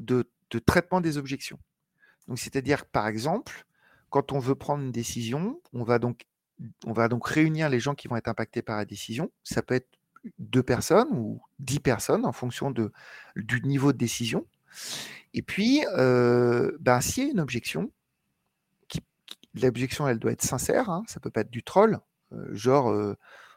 [0.00, 0.24] de,
[0.66, 1.58] traitement des objections.
[2.26, 3.64] Donc, c'est-à-dire, par exemple,
[4.10, 6.26] quand on veut prendre une décision, on va donc,
[6.84, 9.30] on va donc réunir les gens qui vont être impactés par la décision.
[9.44, 9.88] Ça peut être
[10.38, 12.92] deux personnes ou dix personnes en fonction de,
[13.36, 14.46] du niveau de décision.
[15.34, 17.90] Et puis, ben, s'il y a une objection,
[19.60, 21.98] l'objection, elle doit être sincère, hein, ça peut pas être du troll,
[22.52, 22.92] genre,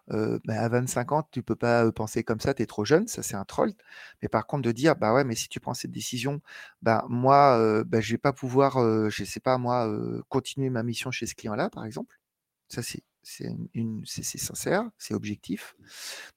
[0.07, 3.07] ben, à 25 ans, tu ne peux pas penser comme ça, tu es trop jeune,
[3.07, 3.73] ça c'est un troll.
[4.21, 6.41] Mais par contre, de dire, bah ouais, mais si tu prends cette décision,
[6.81, 8.77] bah moi, bah, je vais pas pouvoir,
[9.09, 9.89] je sais pas moi,
[10.29, 12.19] continuer ma mission chez ce client-là, par exemple.
[12.67, 15.75] Ça c'est c'est sincère, c'est objectif.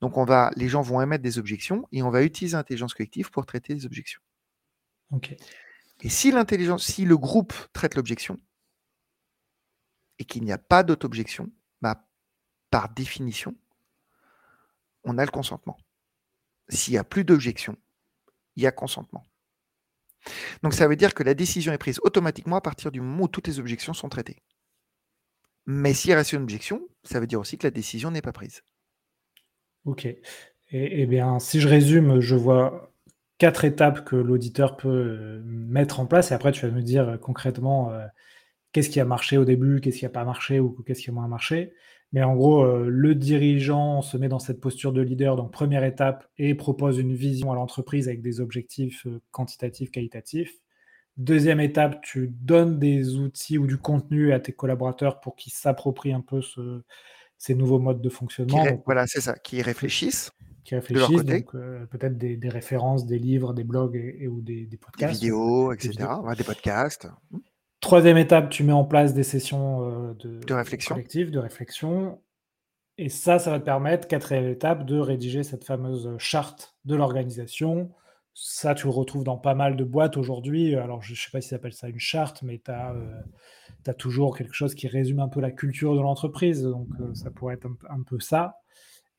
[0.03, 3.31] Donc on va, les gens vont émettre des objections et on va utiliser l'intelligence collective
[3.31, 4.21] pour traiter les objections.
[6.03, 8.39] Et si l'intelligence, si le groupe traite l'objection
[10.19, 11.51] et qu'il n'y a pas d'autre objection,
[11.81, 12.07] bah,
[12.71, 13.55] par définition,
[15.05, 15.77] on a le consentement.
[16.69, 17.77] S'il n'y a plus d'objection,
[18.57, 19.25] il y a consentement.
[20.63, 23.29] Donc ça veut dire que la décision est prise automatiquement à partir du moment où
[23.29, 24.43] toutes les objections sont traitées.
[25.67, 28.63] Mais s'il reste une objection, ça veut dire aussi que la décision n'est pas prise.
[29.85, 30.07] Ok.
[30.07, 30.23] Et,
[30.71, 32.93] eh bien, si je résume, je vois
[33.39, 37.09] quatre étapes que l'auditeur peut euh, mettre en place et après tu vas me dire
[37.09, 38.07] euh, concrètement euh,
[38.75, 41.13] qu'est-ce qui a marché au début, qu'est-ce qui n'a pas marché ou qu'est-ce qui a
[41.15, 41.73] moins marché.
[42.13, 46.29] Mais en gros, le dirigeant se met dans cette posture de leader, donc première étape,
[46.39, 50.53] et propose une vision à l'entreprise avec des objectifs quantitatifs, qualitatifs.
[51.17, 56.13] Deuxième étape, tu donnes des outils ou du contenu à tes collaborateurs pour qu'ils s'approprient
[56.13, 56.41] un peu
[57.39, 58.65] ces nouveaux modes de fonctionnement.
[58.85, 60.31] voilà, c'est ça, qu'ils réfléchissent
[60.65, 65.21] qui réfléchissent, donc euh, peut-être des, références, des livres, des blogs et, ou des, podcasts.
[65.21, 66.09] Des vidéos, etc.
[66.39, 67.07] Des, podcasts.
[67.85, 70.95] Troisième étape, tu mets en place des sessions euh, de, de réflexion.
[70.95, 72.19] collective, de réflexion.
[72.97, 77.93] Et ça, ça va te permettre, quatrième étape, de rédiger cette fameuse charte de l'organisation.
[78.33, 80.75] Ça, tu le retrouves dans pas mal de boîtes aujourd'hui.
[80.77, 83.93] Alors, je ne sais pas si ça s'appelle ça une charte, mais tu as, euh,
[83.99, 86.63] toujours quelque chose qui résume un peu la culture de l'entreprise.
[86.63, 88.61] Donc, ça pourrait être un, peu ça.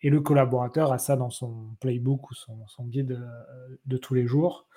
[0.01, 4.25] Et le collaborateur a ça dans son playbook ou son, guide euh, de tous les
[4.25, 4.67] jours.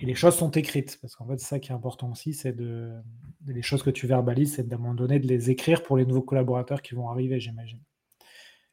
[0.00, 2.52] Et les choses sont écrites, parce qu'en fait, c'est ça qui est important aussi, c'est
[2.52, 2.92] de,
[3.46, 6.06] les choses que tu verbalises, c'est d'à un moment donné de les écrire pour les
[6.06, 7.80] nouveaux collaborateurs qui vont arriver, j'imagine.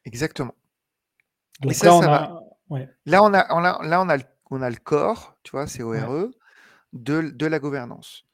[0.04, 0.54] Exactement.
[1.60, 2.42] Donc là, on a,
[3.04, 6.30] là, on a, là, on a, le, on a le corps, tu vois, c'est ORE,
[6.92, 8.24] de, de la gouvernance.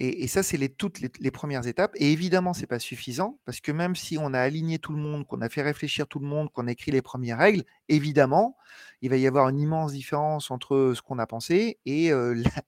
[0.00, 1.92] Et, ça, c'est les, toutes les, premières étapes.
[1.96, 4.98] Et évidemment, ce n'est pas suffisant, parce que même si on a aligné tout le
[4.98, 8.56] monde, qu'on a fait réfléchir tout le monde, qu'on a écrit les premières règles, évidemment,
[9.02, 12.10] il va y avoir une immense différence entre ce qu'on a pensé et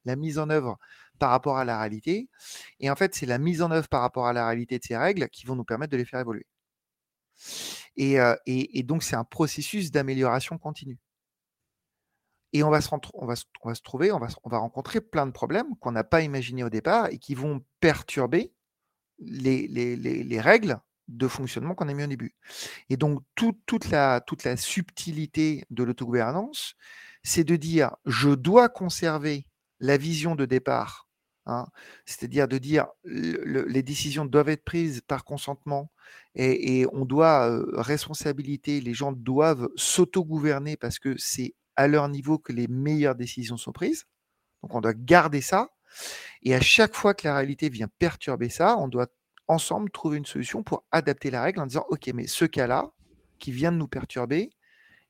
[0.05, 0.79] la, mise en œuvre
[1.19, 2.29] par rapport à la réalité.
[2.79, 4.97] Et en fait, c'est la mise en œuvre par rapport à la réalité de ces
[4.97, 6.47] règles qui vont nous permettre de les faire évoluer.
[7.97, 10.99] Et, et, donc, c'est un processus d'amélioration continue.
[12.57, 15.03] Et on va se, on va on va se trouver, on va, on va rencontrer
[15.03, 18.51] plein de problèmes qu'on n'a pas imaginés au départ et qui vont perturber
[19.19, 22.35] les, les, les, règles de fonctionnement qu'on a mis au début.
[22.89, 26.77] Et donc, toute, la, toute la subtilité de l'autogouvernance,
[27.23, 29.47] c'est de dire, je dois conserver
[29.79, 31.11] la vision de départ,
[31.45, 31.67] hein,
[32.07, 35.91] c'est-à-dire de dire, les décisions doivent être prises par consentement
[36.35, 42.53] et, on doit responsabilité, les gens doivent s'autogouverner parce que c'est à leur niveau que
[42.53, 44.05] les meilleures décisions sont prises.
[44.63, 45.71] Donc, on doit garder ça.
[46.43, 49.09] Et à chaque fois que la réalité vient perturber ça, on doit
[49.49, 52.91] ensemble trouver une solution pour adapter la règle en disant, OK, mais ce cas-là,
[53.39, 54.51] qui vient de nous perturber,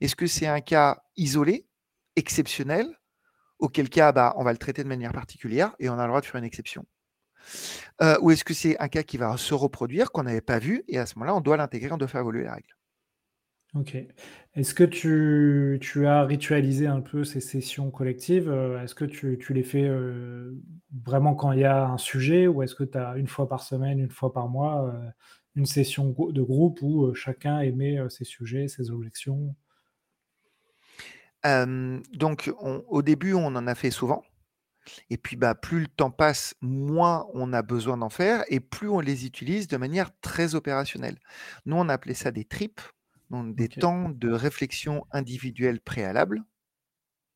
[0.01, 1.67] est-ce que c'est un cas isolé,
[2.17, 2.87] exceptionnel,
[3.59, 6.21] auquel cas bah, on va le traiter de manière particulière et on a le droit
[6.21, 6.85] de faire une exception
[8.03, 10.85] euh, Ou est-ce que c'est un cas qui va se reproduire, qu'on n'avait pas vu,
[10.89, 12.76] et à ce moment-là, on doit l'intégrer, on doit faire évoluer la règle
[13.79, 13.95] Ok.
[14.55, 18.49] Est-ce que tu, as ritualisé un peu ces sessions collectives?
[18.49, 20.55] Euh, est-ce que tu, les fais euh,
[21.05, 23.63] vraiment quand il y a un sujet ou est-ce que tu as une fois par
[23.63, 25.11] semaine, une fois par mois, euh,
[25.57, 29.55] une session de groupe où chacun émet ses sujets, ses objections?
[32.13, 32.53] donc,
[32.89, 34.25] au début, on en a fait souvent.
[35.11, 38.89] Et puis, bah, plus le temps passe, moins on a besoin d'en faire et plus
[38.89, 41.19] on les utilise de manière très opérationnelle.
[41.65, 42.81] Nous, on appelait ça des tripes
[43.31, 46.45] donc des temps de réflexion individuelle préalable.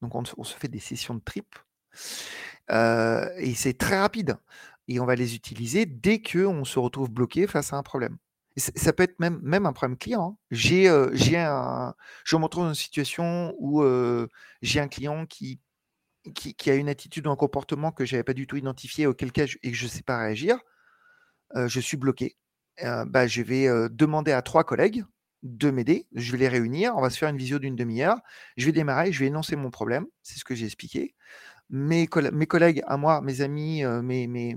[0.03, 1.59] Donc on, se fait des sessions de trip.
[2.71, 4.37] et c'est très rapide.
[4.89, 8.17] Et on va les utiliser dès qu'on se retrouve bloqué face à un problème.
[8.57, 10.33] ça peut être même, même un problème client.
[10.33, 10.39] Hein.
[10.51, 13.85] J'ai, j'ai un, je me retrouve dans une situation où
[14.63, 15.61] j'ai un client qui,
[16.35, 19.33] qui, a une attitude ou un comportement que je n'avais pas du tout identifié, auquel
[19.33, 20.59] cas je, et que je ne sais pas réagir.
[21.55, 22.37] je suis bloqué.
[22.83, 25.05] bah, je vais demander à trois collègues
[25.43, 26.07] de m'aider.
[26.15, 26.97] Je vais les réunir.
[26.97, 28.19] On va se faire une visio d'une demi-heure.
[28.57, 29.13] Je vais démarrer.
[29.13, 30.07] Je vais énoncer mon problème.
[30.23, 31.15] C'est ce que j'ai expliqué.
[31.71, 34.57] Mes, collègues à moi, mes amis, euh, mes,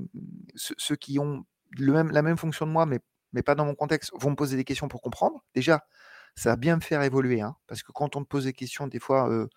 [0.56, 1.46] ceux, qui ont
[1.78, 3.00] la même fonction de moi, mais,
[3.34, 5.44] mais pas dans mon contexte, vont me poser des questions pour comprendre.
[5.54, 5.86] Déjà,
[6.36, 7.42] ça va bien me faire évoluer.
[7.42, 9.48] Hein, parce que quand on te pose des questions, des fois, euh,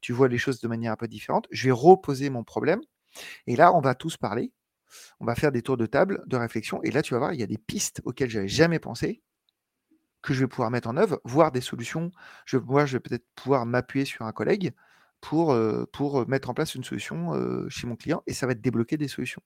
[0.00, 1.46] tu vois les choses de manière un peu différente.
[1.50, 2.80] Je vais reposer mon problème.
[3.46, 4.52] Et là, on va tous parler.
[5.20, 6.82] On va faire des tours de table de réflexion.
[6.82, 9.22] Et là, tu vas voir, il y a des pistes auxquelles j'avais jamais pensé
[10.26, 12.10] que je vais pouvoir mettre en œuvre, voir des solutions.
[12.44, 14.74] Je, moi, je vais peut-être pouvoir m'appuyer sur un collègue
[15.20, 18.54] pour, euh, pour mettre en place une solution euh, chez mon client et ça va
[18.54, 19.40] te débloquer des solutions.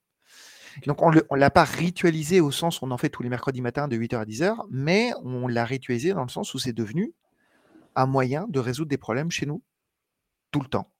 [0.86, 3.60] Donc, on ne l'a pas ritualisé au sens où on en fait tous les mercredis
[3.60, 7.12] matins de 8h à 10h, mais on l'a ritualisé dans le sens où c'est devenu
[7.94, 9.62] un moyen de résoudre des problèmes chez nous
[10.50, 10.90] tout le temps.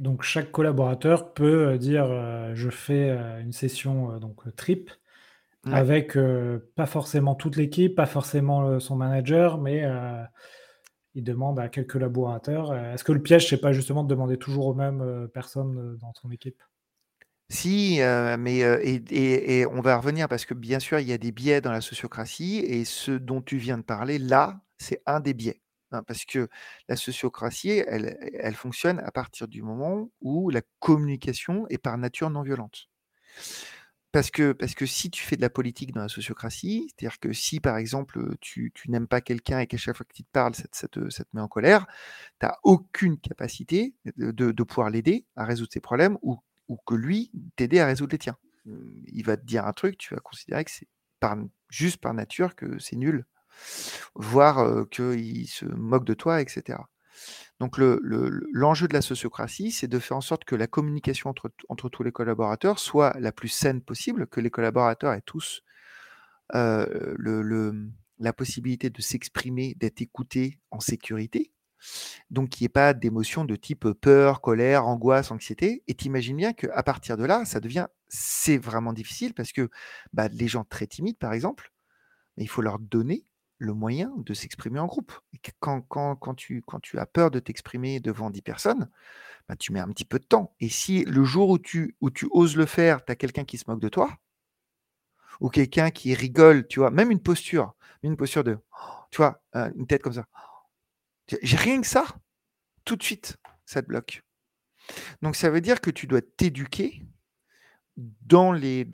[0.00, 2.06] Donc, chaque collaborateur peut euh, dire
[2.54, 4.90] je fais une session donc trip
[5.72, 6.16] avec
[6.74, 9.84] pas forcément toute l'équipe, pas forcément son manager, mais
[11.14, 12.74] il demande à quelques collaborateurs.
[12.74, 16.30] Est-ce que le piège, c'est pas justement de demander toujours aux mêmes personnes dans ton
[16.30, 16.62] équipe?
[17.48, 18.00] Si,
[18.38, 21.72] mais et, on va revenir parce que bien sûr, il y a des biais dans
[21.72, 25.60] la sociocratie et ce dont tu viens de parler là, c'est un des biais.
[25.92, 26.48] Hein, parce que
[26.88, 32.28] la sociocratie, elle, elle fonctionne à partir du moment où la communication est par nature
[32.28, 32.88] non violente.
[34.12, 37.32] Parce que, parce que si tu fais de la politique dans la sociocratie, c'est-à-dire que
[37.32, 40.88] si par exemple tu, n'aimes pas quelqu'un et qu'à chaque fois qu'il te parle, ça,
[40.88, 41.00] te,
[41.34, 41.86] met en colère,
[42.40, 46.40] tu n'as aucune capacité de, pouvoir l'aider à résoudre ses problèmes ou,
[46.86, 48.38] que lui t'aider à résoudre les tiens.
[48.64, 50.88] Il va te dire un truc, tu vas considérer que c'est
[51.68, 53.26] juste par nature que c'est nul,
[54.14, 56.78] voire qu'il se moque de toi, etc.
[57.60, 61.32] Donc l'enjeu de la sociocratie, c'est de faire en sorte que la communication
[61.68, 65.62] entre, tous les collaborateurs soit la plus saine possible, que les collaborateurs aient tous
[66.54, 67.86] euh,
[68.18, 71.52] la possibilité de s'exprimer, d'être écoutés en sécurité.
[72.30, 75.82] Donc qu'il n'y ait pas d'émotions de type peur, colère, angoisse, anxiété.
[75.86, 79.68] Et t'imagines bien qu'à partir de là, ça devient, c'est vraiment difficile parce que
[80.12, 81.72] bah, les gens très timides, par exemple,
[82.36, 83.24] il faut leur donner
[83.58, 85.12] le moyen de s'exprimer en groupe.
[85.60, 86.62] quand, tu,
[86.94, 88.90] as peur de t'exprimer devant 10 personnes,
[89.48, 90.54] bah, tu mets un petit peu de temps.
[90.60, 91.96] Et si le jour où tu,
[92.30, 94.16] oses le faire, tu as quelqu'un qui se moque de toi,
[95.40, 98.58] ou quelqu'un qui rigole, tu vois, même une posture, une posture de,
[99.10, 100.26] tu vois, euh, une tête comme ça.
[101.42, 102.04] J'ai rien que ça,
[102.84, 104.22] tout de suite, ça te bloque.
[105.22, 107.02] Donc ça veut dire que tu dois t'éduquer
[107.96, 108.84] dans les,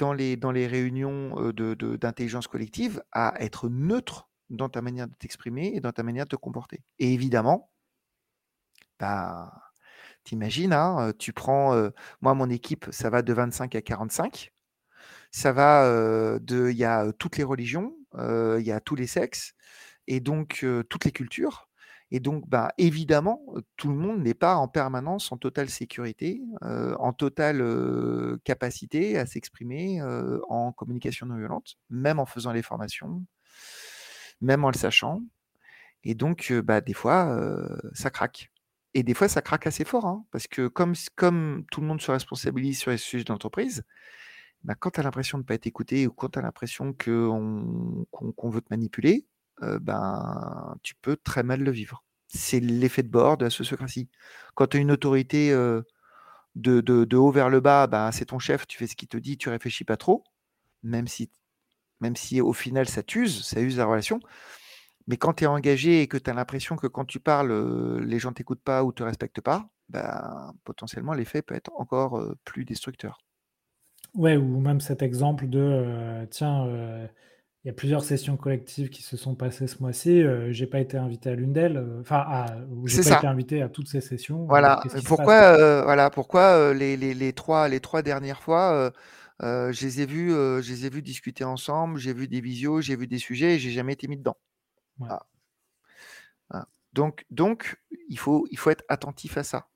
[0.67, 6.05] réunions euh, d'intelligence collective à être neutre dans ta manière de t'exprimer et dans ta
[6.05, 6.83] manière de te comporter.
[6.99, 7.71] Et évidemment,
[9.01, 9.53] bah,
[10.25, 11.75] t'imagines, hein, tu prends,
[12.21, 14.53] moi, mon équipe, ça va de 25 à 45.
[15.33, 19.55] Ça va de, il y a toutes les religions, il y a tous les sexes,
[20.07, 21.69] et donc toutes les cultures.
[22.15, 23.43] Et donc, bah, évidemment,
[23.77, 30.03] tout le monde n'est pas en permanence en totale sécurité, en totale capacité à s'exprimer
[30.49, 33.25] en communication non violente, même en faisant les formations,
[34.43, 35.23] même en le sachant.
[36.05, 37.39] Et donc, bah, des fois,
[37.95, 38.51] ça craque.
[38.95, 42.03] Et des fois, ça craque assez fort, hein, parce que comme, comme tout le monde
[42.03, 43.85] se responsabilise sur les sujets d'entreprise,
[44.65, 46.93] bah, quand tu as l'impression de ne pas être écouté ou quand tu as l'impression
[46.93, 49.27] qu'on qu'on veut te manipuler,
[49.61, 52.05] ben, tu peux très mal le vivre.
[52.29, 54.09] C'est l'effet de bord de la sociocratie.
[54.55, 55.53] Quand tu as une autorité
[56.55, 59.17] de, de, haut vers le bas, ben, c'est ton chef, tu fais ce qu'il te
[59.17, 60.25] dit, tu réfléchis pas trop,
[60.83, 61.31] même si,
[62.03, 64.21] même si au final ça t'use, ça use la relation.
[65.07, 67.53] Mais quand tu es engagé et que tu as l'impression que quand tu parles,
[68.05, 72.65] les gens t'écoutent pas ou te respectent pas, ben, potentiellement l'effet peut être encore plus
[72.65, 73.19] destructeur.
[74.15, 76.67] Ouais, ou même cet exemple de tiens,
[77.65, 80.23] il y a plusieurs sessions collectives qui se sont passées ce mois-ci.
[80.51, 82.47] j'ai pas été invité à l'une d'elles, enfin,
[82.85, 84.45] j'ai pas été invité à toutes ces sessions.
[84.47, 84.83] Voilà.
[85.05, 88.93] Pourquoi, voilà, pourquoi les, les, les, trois, les trois dernières fois,
[89.43, 92.97] je les ai vus, je les ai vus discuter ensemble, j'ai vu des visios, j'ai
[92.97, 94.37] vu des sujets, et j'ai jamais été mis dedans.
[95.09, 95.27] Ah.
[96.51, 96.67] Ah.
[96.93, 97.77] Donc, donc
[98.09, 99.69] il, faut, il faut être attentif à ça.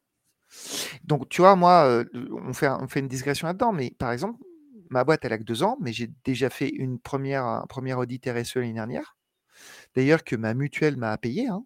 [1.05, 4.43] Donc, tu vois, moi, on fait, on fait une digression là-dedans, mais par exemple,
[4.91, 7.95] ma boîte, elle a que deux ans, mais j'ai déjà fait une première, un premier
[7.95, 9.17] audit RSE l'année dernière.
[9.95, 11.49] D'ailleurs, que ma mutuelle m'a payé.
[11.49, 11.65] Hein.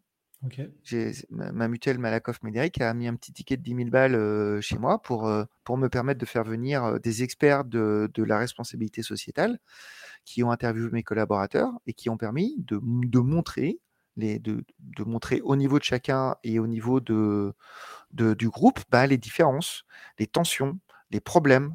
[1.30, 5.02] Ma, mutuelle Malakoff Médéric a mis un petit ticket de 10 000 balles chez moi
[5.02, 5.30] pour,
[5.64, 9.58] pour me permettre de faire venir des experts de, de, la responsabilité sociétale
[10.24, 13.80] qui ont interviewé mes collaborateurs et qui ont permis de, de montrer
[14.16, 17.54] les, de, de, montrer au niveau de chacun et au niveau de,
[18.12, 19.84] du groupe bah, les différences,
[20.18, 20.78] les tensions,
[21.10, 21.74] les problèmes,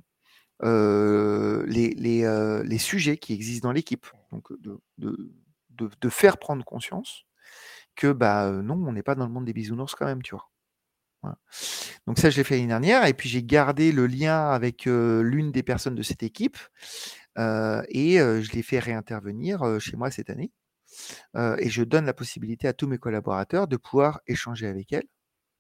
[0.64, 4.08] euh, les, les, euh, les, sujets qui existent dans l'équipe.
[4.32, 7.26] Donc, de, de, faire prendre conscience
[7.96, 10.50] que bah, non, on n'est pas dans le monde des bisounours quand même, tu vois?
[12.06, 15.24] Donc ça, je l'ai fait l'année dernière, et puis j'ai gardé le lien avec euh,
[15.24, 16.58] l'une des personnes de cette équipe,
[17.38, 20.52] et je l'ai fait réintervenir chez moi cette année.
[21.36, 25.08] et je donne la possibilité à tous mes collaborateurs de pouvoir échanger avec elle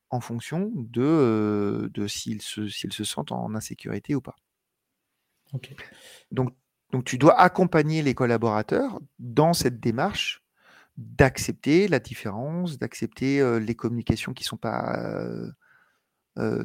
[0.09, 4.35] en fonction de, de s'ils se, se, sentent en insécurité ou pas.
[6.31, 6.53] Donc,
[6.91, 10.43] donc tu dois accompagner les collaborateurs dans cette démarche
[10.97, 14.97] d'accepter la différence, d'accepter les communications qui ne sont pas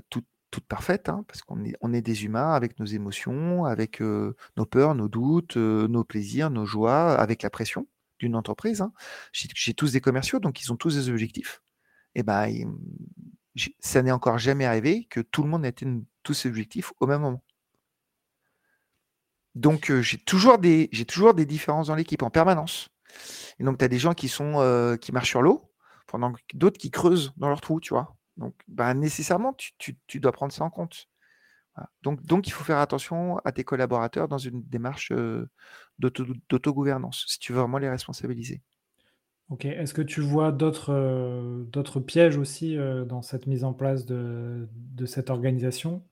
[0.08, 0.26] toutes,
[0.68, 5.56] parfaites, hein, parce qu'on est, des humains avec nos émotions, avec nos peurs, nos doutes,
[5.56, 7.86] nos plaisirs, nos joies, avec la pression
[8.18, 8.80] d'une entreprise.
[8.80, 8.92] Hein.
[9.32, 11.62] J'ai tous des commerciaux, donc ils ont tous des objectifs.
[12.14, 12.76] Et ben,
[13.78, 17.22] ça n'est encore jamais arrivé que tout le monde atteigne tous ses objectifs au même
[17.22, 17.42] moment.
[19.54, 20.88] Donc, j'ai toujours des
[21.46, 22.88] différences dans l'équipe en permanence.
[23.58, 25.70] Et donc, tu as des gens qui, sont, qui marchent sur l'eau,
[26.06, 28.16] pendant d'autres qui creusent dans leur trou, tu vois.
[28.36, 31.06] Donc, bah, nécessairement, tu, dois prendre ça en compte.
[32.02, 35.12] Donc, donc, il faut faire attention à tes collaborateurs dans une démarche
[35.98, 38.62] d'autogouvernance, si tu veux vraiment les responsabiliser.
[39.50, 39.64] Ok.
[39.64, 45.28] Est-ce que tu vois d'autres pièges aussi dans cette mise en place de, de cette
[45.28, 46.02] organisation?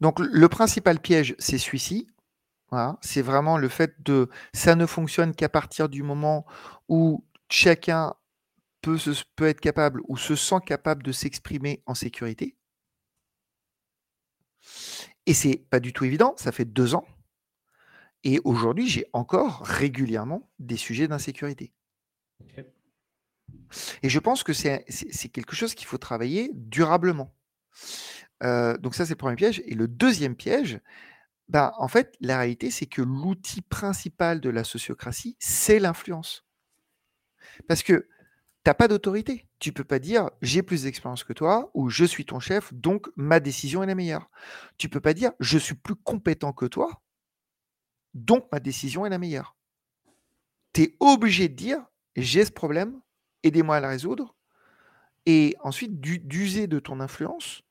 [0.00, 2.08] Donc le principal piège, c'est celui-ci.
[3.00, 6.46] C'est vraiment le fait de ça ne fonctionne qu'à partir du moment
[6.88, 8.14] où chacun
[8.80, 8.98] peut,
[9.36, 12.56] peut être capable ou se sent capable de s'exprimer en sécurité.
[15.26, 17.06] Et c'est pas du tout évident, ça fait deux ans.
[18.24, 21.72] Et aujourd'hui, j'ai encore régulièrement des sujets d'insécurité.
[24.02, 24.84] Et je pense que c'est
[25.32, 27.34] quelque chose qu'il faut travailler durablement
[28.40, 29.62] donc ça, c'est le premier piège.
[29.66, 30.80] Et le deuxième piège,
[31.48, 36.44] ben, en fait, la réalité, c'est que l'outil principal de la sociocratie, c'est l'influence.
[37.68, 38.08] Parce que
[38.64, 39.46] tu n'as pas d'autorité.
[39.58, 43.08] Tu peux pas dire j'ai plus d'expérience que toi ou je suis ton chef, donc
[43.16, 44.30] ma décision est la meilleure.
[44.78, 47.02] Tu peux pas dire je suis plus compétent que toi,
[48.14, 49.56] donc ma décision est la meilleure.
[50.72, 51.84] Tu es obligé de dire
[52.16, 53.00] j'ai ce problème,
[53.42, 54.34] aidez-moi à le résoudre,
[55.26, 57.62] et ensuite d'user de ton influence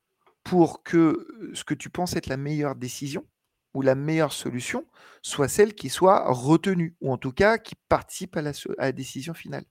[0.44, 3.26] pour que ce que tu penses être la meilleure décision
[3.74, 4.84] ou la meilleure solution
[5.24, 9.64] soit celle qui soit retenue, ou en tout cas qui participe à la, décision finale.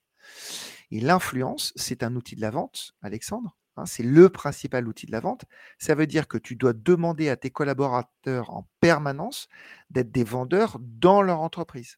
[0.92, 3.56] Et l'influence, c'est un outil de la vente, Alexandre.
[3.78, 5.46] Hein, c'est le principal outil de la vente.
[5.78, 9.48] Ça veut dire que tu dois demander à tes collaborateurs en permanence
[9.90, 11.98] d'être des vendeurs dans leur entreprise.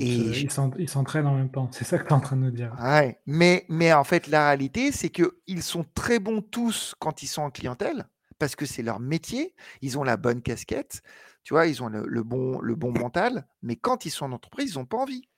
[0.00, 0.50] Et ils
[0.88, 1.68] s'entraînent en même temps.
[1.70, 2.74] C'est ça que tu es en train de nous dire.
[2.82, 3.20] Ouais.
[3.26, 7.42] Mais, mais en fait, la réalité, c'est qu'ils sont très bons tous quand ils sont
[7.42, 8.08] en clientèle,
[8.38, 9.54] parce que c'est leur métier.
[9.82, 11.02] Ils ont la bonne casquette,
[11.42, 13.46] tu vois, ils ont le, bon, le bon mental.
[13.62, 15.28] Mais quand ils sont en entreprise, ils n'ont pas envie.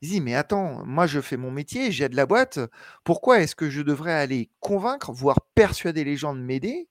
[0.00, 2.60] Il dit, mais attends, moi je fais mon métier, j'ai de la boîte,
[3.02, 6.88] pourquoi est-ce que je devrais aller convaincre, voire persuader les gens de m'aider,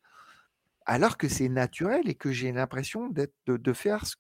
[0.85, 4.11] alors que c'est naturel et que j'ai l'impression de, faire, ce,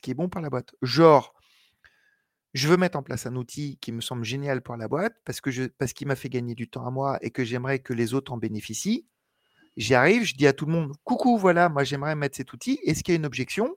[0.00, 0.74] qui est bon pour la boîte.
[0.80, 1.34] Genre,
[2.54, 5.42] je veux mettre en place un outil qui me semble génial pour la boîte parce
[5.42, 8.38] qu'il m'a fait gagner du temps à moi et que j'aimerais que les autres en
[8.38, 9.06] bénéficient.
[9.76, 12.78] J'y arrive, je dis à tout le monde, coucou, voilà, moi j'aimerais mettre cet outil.
[12.84, 13.76] Est-ce qu'il y a une objection?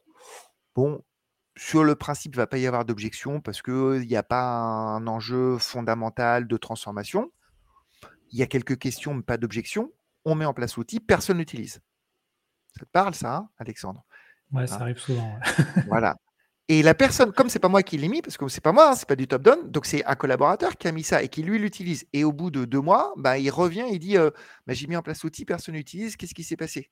[0.76, 1.04] Bon,
[1.58, 4.44] sur le principe, il ne va pas y avoir d'objection parce qu'il n'y a pas
[4.44, 7.32] un enjeu fondamental de transformation.
[8.32, 9.92] Il y a quelques questions, mais pas d'objection.
[10.24, 11.82] On met en place l'outil, personne n'utilise.
[12.78, 14.06] Ça te parle, ça, hein, Alexandre?
[14.52, 14.82] Ouais, ça hein?
[14.82, 15.38] arrive souvent.
[15.88, 16.16] voilà.
[16.70, 18.92] Et la personne, comme c'est pas moi qui l'ai mis, parce que c'est pas moi,
[18.92, 21.42] hein, c'est pas du top-down, donc c'est un collaborateur qui a mis ça et qui
[21.42, 22.06] lui l'utilise.
[22.14, 24.30] Et au bout de deux mois, bah, il revient et dit euh,
[24.68, 26.92] bah, J'ai mis en place l'outil, personne n'utilise, qu'est-ce qui s'est passé?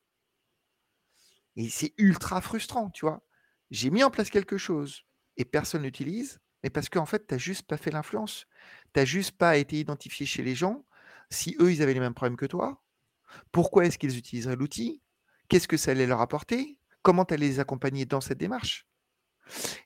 [1.55, 3.23] Et c'est ultra frustrant, tu vois.
[3.71, 5.03] J'ai mis en place quelque chose
[5.37, 8.45] et personne n'utilise, mais parce qu'en fait, tu n'as juste pas fait l'influence.
[8.93, 10.85] Tu n'as juste pas été identifié chez les gens
[11.29, 12.81] si eux, ils avaient les mêmes problèmes que toi.
[13.51, 15.01] Pourquoi est-ce qu'ils utiliseraient l'outil?
[15.49, 16.79] Qu'est-ce que ça allait leur apporter?
[17.03, 18.87] Comment tu allais les accompagner dans cette démarche?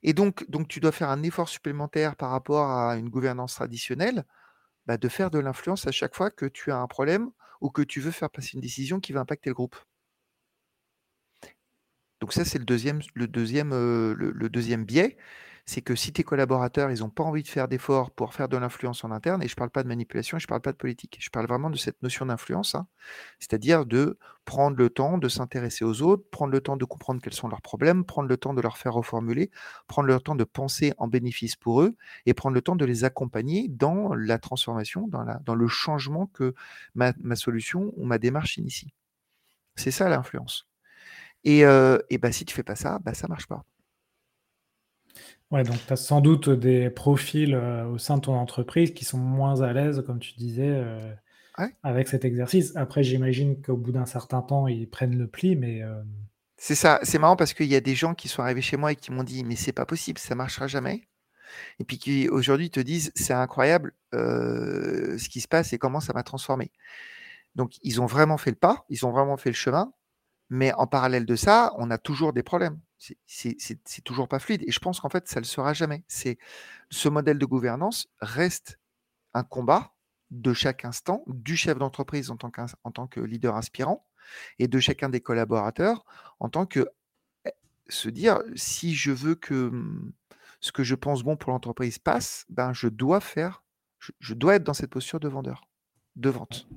[0.04, 4.26] Et donc, donc, tu dois faire un effort supplémentaire par rapport à une gouvernance traditionnelle,
[4.88, 7.32] bah, de faire de l'influence à chaque fois que tu as un problème
[7.62, 9.78] ou que tu veux faire passer une décision qui va impacter le groupe.
[12.20, 13.02] Donc ça, c'est le deuxième,
[13.74, 15.18] euh, le deuxième biais
[15.66, 18.58] c'est que si tes collaborateurs, ils n'ont pas envie de faire d'efforts pour faire de
[18.58, 20.78] l'influence en interne, et je ne parle pas de manipulation, je ne parle pas de
[20.78, 22.88] politique, je parle vraiment de cette notion d'influence, hein,
[23.40, 27.34] c'est-à-dire de prendre le temps de s'intéresser aux autres, prendre le temps de comprendre quels
[27.34, 29.52] sont leurs problèmes, prendre le temps de leur faire reformuler,
[29.88, 31.96] prendre le temps de penser en bénéfice pour eux,
[32.26, 36.54] et prendre le temps de les accompagner dans la transformation, dans, le changement que
[36.96, 38.94] ma, solution ou ma démarche initie.
[39.76, 40.68] C'est ça l'influence.
[41.44, 43.66] Et, euh, bah, si tu fais pas ça, bah, ça marche pas.
[45.52, 49.04] Ouais, donc tu as sans doute des profils euh, au sein de ton entreprise qui
[49.04, 51.14] sont moins à l'aise, comme tu disais, euh,
[51.84, 52.74] avec cet exercice.
[52.78, 55.84] Après, j'imagine qu'au bout d'un certain temps, ils prennent le pli, mais.
[55.84, 56.02] Euh,
[56.56, 58.94] c'est ça, c'est marrant parce qu'il y a des gens qui sont arrivés chez moi
[58.94, 61.08] et qui m'ont dit mais c'est pas possible, ça marchera jamais.
[61.80, 66.14] Et puis qui aujourd'hui te disent c'est incroyable ce qui se passe et comment ça
[66.14, 66.72] m'a transformé.
[67.56, 69.92] Donc ils ont vraiment fait le pas, ils ont vraiment fait le chemin,
[70.52, 72.80] mais en parallèle de ça, on a toujours des problèmes
[73.26, 74.64] c'est toujours pas fluide.
[74.68, 76.04] Et je pense qu'en fait, ça ne le sera jamais.
[76.08, 76.38] C'est
[76.90, 78.80] ce modèle de gouvernance reste
[79.34, 79.94] un combat
[80.30, 84.06] de chaque instant du chef d'entreprise en, tant que leader aspirant
[84.60, 86.06] et de chacun des collaborateurs
[86.40, 86.88] en tant que
[87.46, 87.52] eh,
[87.90, 90.14] se dire si je veux que mmh,
[90.62, 93.64] ce que je pense bon pour l'entreprise passe, ben je dois faire,
[94.20, 95.68] je dois être dans cette posture de vendeur,
[96.16, 96.68] de vente.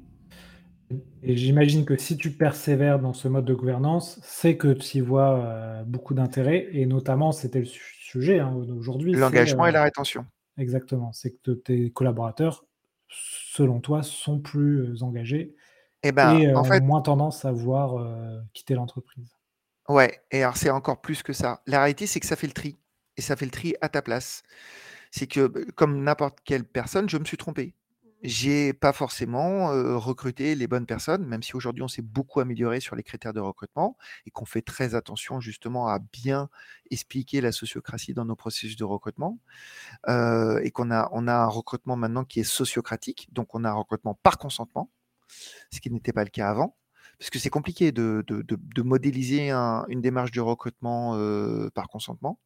[1.23, 5.01] Et j'imagine que si tu persévères dans ce mode de gouvernance, c'est que tu y
[5.01, 9.13] vois euh, beaucoup d'intérêt, et notamment, c'était le sujet hein, aujourd'hui.
[9.13, 10.27] L'engagement et la euh, rétention.
[10.59, 12.65] Exactement, c'est que tes collaborateurs,
[13.09, 15.55] selon toi, sont plus euh, engagés
[16.03, 18.07] eh ben, et, en fait, ont moins tendance à vouloir
[18.53, 19.31] quitter l'entreprise.
[19.89, 21.63] Ouais, et alors c'est encore plus que ça.
[21.67, 22.77] La réalité, c'est que ça fait le tri,
[23.17, 24.43] et ça fait le tri à ta place.
[25.11, 27.75] C'est que, comme n'importe quelle personne, je me suis trompé
[28.25, 29.69] j'ai pas forcément
[29.99, 33.41] recruté les bonnes personnes, même si aujourd'hui on s'est beaucoup amélioré sur les critères de
[33.41, 36.49] recrutement et qu'on fait très attention justement à bien
[36.91, 39.39] expliquer la sociocratie dans nos processus de recrutement
[40.09, 43.75] et qu'on a, on a un recrutement maintenant qui est sociocratique, donc on a un
[43.75, 44.91] recrutement par consentement,
[45.71, 46.77] ce qui n'était pas le cas avant.
[47.19, 51.17] Parce que c'est compliqué de, de, de, modéliser une démarche de recrutement
[51.75, 52.41] par consentement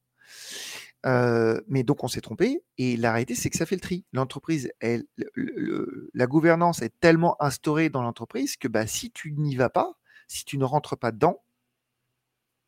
[1.05, 4.05] mais donc on s'est trompé et la réalité c'est que ça fait le tri.
[4.13, 9.99] L'entreprise, la gouvernance est tellement instaurée dans l'entreprise que bah, si tu n'y vas pas,
[10.27, 11.43] si tu ne rentres pas dedans,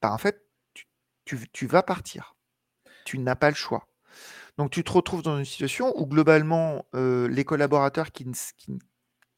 [0.02, 0.44] bah, en fait
[1.24, 2.34] tu, vas partir.
[3.04, 3.86] Tu n'as pas le choix.
[4.58, 8.26] Donc tu te retrouves dans une situation où globalement les collaborateurs qui,
[8.56, 8.78] qui,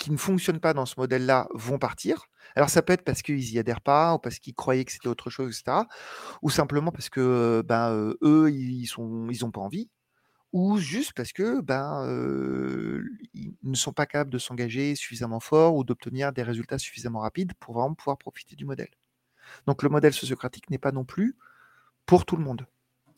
[0.02, 2.26] qui ne fonctionnent pas dans ce modèle-là vont partir.
[2.56, 5.06] Alors ça peut être parce qu'ils n'y adhèrent pas, ou parce qu'ils croyaient que c'était
[5.06, 5.84] autre chose, etc.
[6.42, 9.88] Ou simplement parce que ben, eux, ils n'ont ils pas envie.
[10.52, 12.04] Ou juste parce que ben,
[13.32, 17.54] ils ne sont pas capables de s'engager suffisamment fort ou d'obtenir des résultats suffisamment rapides
[17.60, 18.90] pour vraiment pouvoir profiter du modèle.
[19.68, 21.36] Donc le modèle sociocratique n'est pas non plus
[22.06, 22.66] pour tout le monde.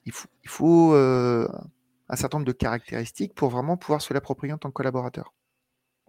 [0.04, 4.58] Il faut, il faut un certain nombre de caractéristiques pour vraiment pouvoir se l'approprier en
[4.58, 5.32] tant que collaborateur.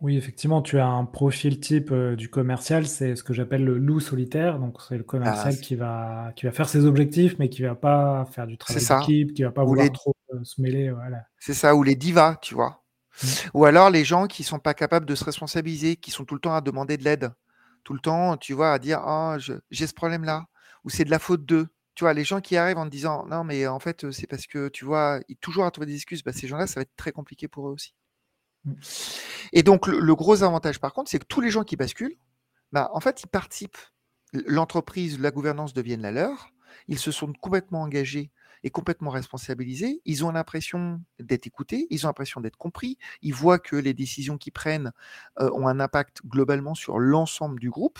[0.02, 3.78] Oui, effectivement, tu as un profil type, euh, du commercial, c'est ce que j'appelle le
[3.78, 4.60] loup solitaire.
[4.60, 7.76] Donc c'est le ah, commercial qui va qui va faire ses objectifs, mais qui va
[7.76, 11.26] pas faire du travail d'équipe, qui va pas vouloir trop, euh, se mêler, voilà.
[11.40, 12.84] C'est ça, ou les divas, tu vois?
[13.24, 13.28] Mmh.
[13.54, 16.42] Ou alors les gens qui sont pas capables de se responsabiliser, qui sont tout le
[16.42, 17.32] temps à demander de l'aide.
[17.86, 19.38] Tout le temps, tu vois, à dire: «Ah,
[19.72, 20.46] j'ai ce problème-là»
[20.84, 21.68] ou «C'est de la faute d'eux».
[21.96, 24.48] Tu vois, les gens qui arrivent en te disant non, mais en fait, c'est parce
[24.48, 26.24] que tu vois, ils toujours à trouver des excuses.
[26.24, 27.94] Bah, ces gens-là, ça va être très compliqué pour eux aussi.
[29.54, 32.18] Et donc, le, gros avantage, par contre, c'est que tous les gens qui basculent,
[32.72, 33.78] bah, en fait, ils participent.
[34.34, 36.50] L'entreprise, la gouvernance deviennent la leur.
[36.88, 38.32] Ils se sont complètement engagés
[38.64, 40.02] et complètement responsabilisés.
[40.06, 42.98] Ils ont l'impression d'être écoutés, ils ont l'impression d'être compris.
[43.22, 44.92] Ils voient que les décisions qu'ils prennent
[45.40, 48.00] euh, ont un impact globalement sur l'ensemble du groupe.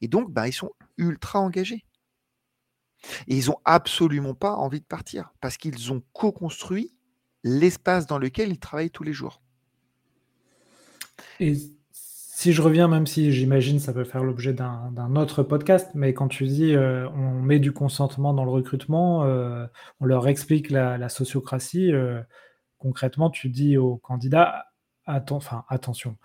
[0.00, 1.84] Et donc, bah, ils sont ultra engagés.
[3.26, 6.94] Et ils n'ont absolument pas envie de partir parce qu'ils ont co-construit
[7.44, 9.42] l'espace dans lequel ils travaillent tous les jours.
[11.40, 11.54] Et
[12.38, 16.28] si je reviens, même si j'imagine ça peut faire l'objet d'un autre podcast, mais quand
[16.28, 19.66] tu dis euh, on met du consentement dans le recrutement, euh,
[20.00, 22.20] on leur explique la, sociocratie, euh,
[22.78, 24.66] concrètement, tu dis aux candidats
[25.06, 26.18] attention,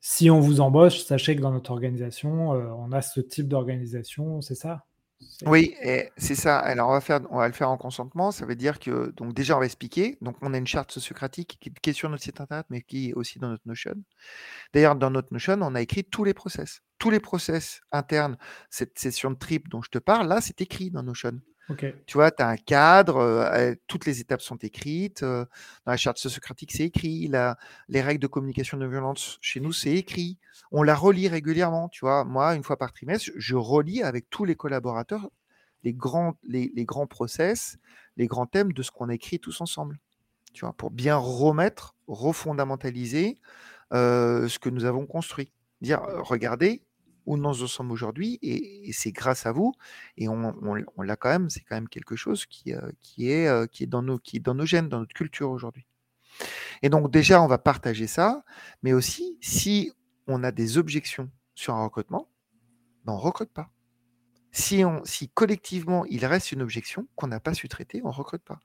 [0.00, 4.54] si on vous embauche, sachez que dans notre organisation, on a ce type d'organisation, c'est
[4.54, 4.86] ça?
[5.46, 5.74] Oui,
[6.16, 6.58] c'est ça.
[6.58, 8.30] Alors, on va faire, on va le faire en consentement.
[8.30, 10.18] Ça veut dire que, donc, déjà, on va expliquer.
[10.20, 13.14] Donc, on a une charte sociocratique qui, est sur notre site internet, mais qui est
[13.14, 13.94] aussi dans notre Notion.
[14.72, 16.82] D'ailleurs, dans notre Notion, on a écrit tous les process.
[16.98, 18.36] Tous les process internes,
[18.70, 21.40] cette session de trip dont je te parle, là, c'est écrit dans Notion.
[22.06, 25.22] Tu vois, tu as un cadre, euh, toutes les étapes sont écrites.
[25.22, 25.44] Euh,
[25.84, 27.30] dans la charte sociocratique, c'est écrit.
[27.88, 30.38] les règles de communication non violente chez nous, c'est écrit.
[30.72, 31.88] On la relit régulièrement.
[31.88, 35.28] Tu vois, moi, une fois par trimestre, je relis avec tous les collaborateurs
[35.84, 37.78] les grands, les, grands process,
[38.16, 39.98] les grands thèmes de ce qu'on a écrit tous ensemble.
[40.52, 43.38] Tu vois, pour bien remettre, refondamentaliser
[43.92, 45.52] euh, ce que nous avons construit.
[45.80, 46.82] Dire, regardez,
[47.28, 49.74] où nous en sommes aujourd'hui, et, c'est grâce à vous,
[50.16, 53.66] et on, l'a quand même, c'est quand même quelque chose qui, euh, qui, est, euh,
[53.66, 55.86] qui, est dans nos, qui est dans nos gènes, dans notre culture aujourd'hui.
[56.80, 58.44] Et donc déjà, on va partager ça,
[58.82, 59.92] mais aussi, si
[60.26, 62.30] on a des objections sur un recrutement,
[63.04, 63.70] ben on ne recrute pas.
[64.50, 68.14] Si, on, si collectivement, il reste une objection qu'on n'a pas su traiter, on ne
[68.14, 68.58] recrute pas.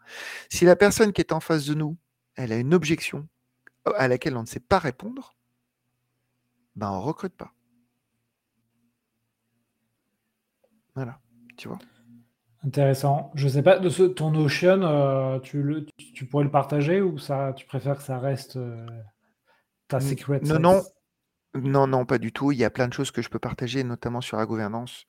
[0.50, 1.98] Si la personne qui est en face de nous,
[2.36, 3.28] elle a une objection
[3.90, 5.36] euh, à laquelle on ne sait pas répondre,
[6.78, 7.54] ben on ne recrute pas.
[10.96, 11.20] Voilà,
[11.58, 11.80] tu vois.
[12.66, 13.32] Intéressant.
[13.36, 17.18] Je sais pas, de ce, ton Notion, euh, tu, le, tu, pourrais le partager ou
[17.18, 18.88] ça, tu préfères que ça reste euh,
[19.90, 20.82] ta secret Non, non,
[21.56, 22.54] non, non, pas du tout.
[22.54, 25.06] Il y a plein de choses que je peux partager, notamment sur la gouvernance.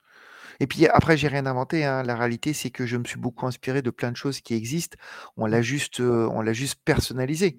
[0.59, 1.85] Et puis après, j'ai rien inventé.
[1.85, 2.03] Hein.
[2.03, 4.97] La réalité, c'est que je me suis beaucoup inspiré de plein de choses qui existent.
[5.37, 7.57] On l'a juste, euh, on l'a juste personnalisé.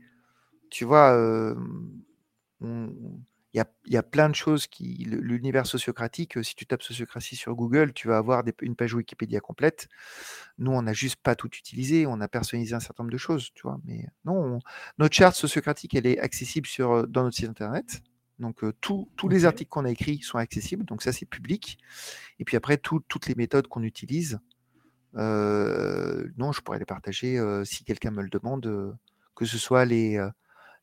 [0.71, 1.17] Tu vois,
[2.61, 2.91] on,
[3.57, 5.07] il y a, plein de choses qui.
[5.09, 9.89] L'univers sociocratique, si tu tapes sociocratie sur Google, tu vas avoir une page Wikipédia complète.
[10.59, 13.51] Nous, on n'a juste pas tout utilisé, on a personnalisé un certain nombre de choses,
[13.55, 13.81] tu vois.
[13.85, 14.59] Mais non,
[14.99, 18.03] notre charte sociocratique, elle est accessible sur, dans notre site internet.
[18.39, 20.85] Donc, tous les articles qu'on a écrits sont accessibles.
[20.85, 21.79] Donc, ça, c'est public.
[22.39, 24.39] Et puis après, toutes les méthodes qu'on utilise,
[25.15, 28.99] non, je pourrais les partager si quelqu'un me le demande,
[29.35, 30.21] que ce soit les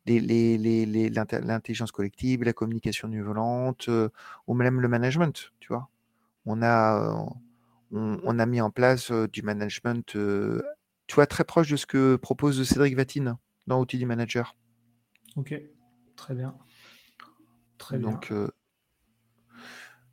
[0.06, 4.10] l'intelligence collective, la communication non violente, euh,
[4.48, 5.90] ou même le management, tu vois.
[6.46, 7.26] On a,
[7.92, 10.62] on, a mis en place euh, du management, euh,
[11.08, 13.38] tu vois, très proche de ce que propose Cédric Vatine
[13.68, 14.56] dans Outils du Manager.
[15.36, 15.54] Ok,
[16.16, 16.56] très bien.
[17.78, 18.50] Très donc, bien.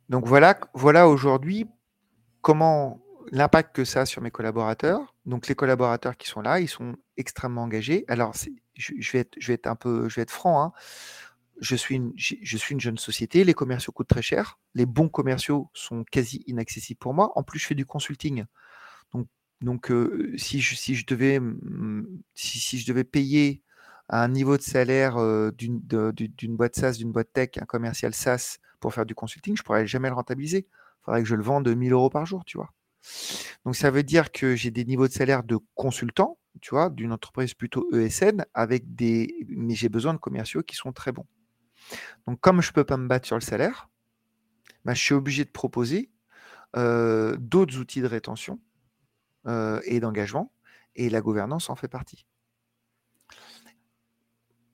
[0.09, 1.67] donc voilà, voilà aujourd'hui
[2.41, 5.15] comment l'impact que ça a sur mes collaborateurs.
[5.25, 8.05] Donc les collaborateurs qui sont là, ils sont extrêmement engagés.
[8.07, 8.35] Alors
[8.81, 10.63] je, vais être, un peu, je vais être franc.
[10.63, 10.71] Hein.
[11.59, 12.13] Je suis, une,
[12.79, 17.31] jeune société, les commerciaux coûtent très cher, les bons commerciaux sont quasi inaccessibles pour moi.
[17.35, 18.45] En plus, je fais du consulting.
[19.61, 21.39] Donc, euh, si, je, devais,
[23.03, 23.61] payer
[24.09, 25.17] un niveau de salaire
[25.53, 29.65] d'une boîte SaaS, d'une boîte tech, un commercial SaaS pour faire du consulting, je ne
[29.65, 30.67] pourrais jamais le rentabiliser.
[30.67, 32.73] Il faudrait que je le vende 1000 euros par jour, tu vois.
[33.65, 37.13] Donc ça veut dire que j'ai des niveaux de salaire de consultant, tu vois, d'une
[37.13, 41.25] entreprise plutôt ESN, avec des, mais j'ai besoin de commerciaux qui sont très bons.
[42.27, 43.89] Donc comme je ne peux pas me battre sur le salaire,
[44.85, 46.11] bah, je suis obligé de proposer
[46.75, 48.59] euh, d'autres outils de rétention
[49.47, 50.51] euh, et d'engagement,
[50.95, 52.25] et la gouvernance en fait partie.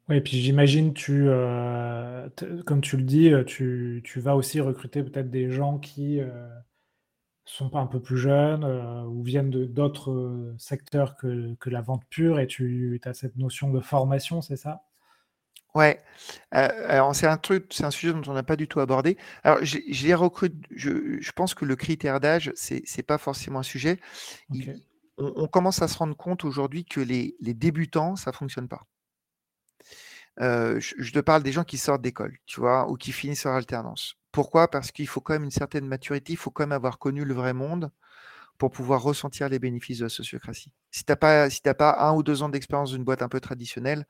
[0.10, 2.30] Oui, puis j'imagine, tu, euh,
[2.66, 6.22] comme tu le dis, tu, tu, vas aussi recruter peut-être des gens qui
[7.48, 11.82] sont pas un peu plus jeunes euh, ou viennent d'autres euh, secteurs que, que, la
[11.82, 14.84] vente pure et tu as cette notion de formation, c'est ça?
[15.74, 16.04] Ouais,
[16.56, 19.18] euh, alors c'est un truc, c'est un sujet dont on n'a pas du tout abordé.
[19.44, 23.60] Alors, je, les recrute, je, je, pense que le critère d'âge, c'est n'est pas forcément
[23.60, 24.00] un sujet.
[25.18, 28.88] on, commence à se rendre compte aujourd'hui que les, les, débutants, ça fonctionne pas.
[30.40, 33.56] je, je, te parle des gens qui sortent d'école, tu vois, ou qui finissent leur
[33.56, 34.17] alternance.
[34.38, 34.68] Pourquoi?
[34.68, 37.34] Parce qu'il faut quand même une certaine maturité, il faut quand même avoir connu le
[37.34, 37.90] vrai monde
[38.60, 40.72] pour pouvoir ressentir les bénéfices de la sociocratie.
[40.92, 43.40] Si tu n'as pas, si pas un ou deux ans d'expérience d'une boîte un peu
[43.40, 44.06] traditionnelle,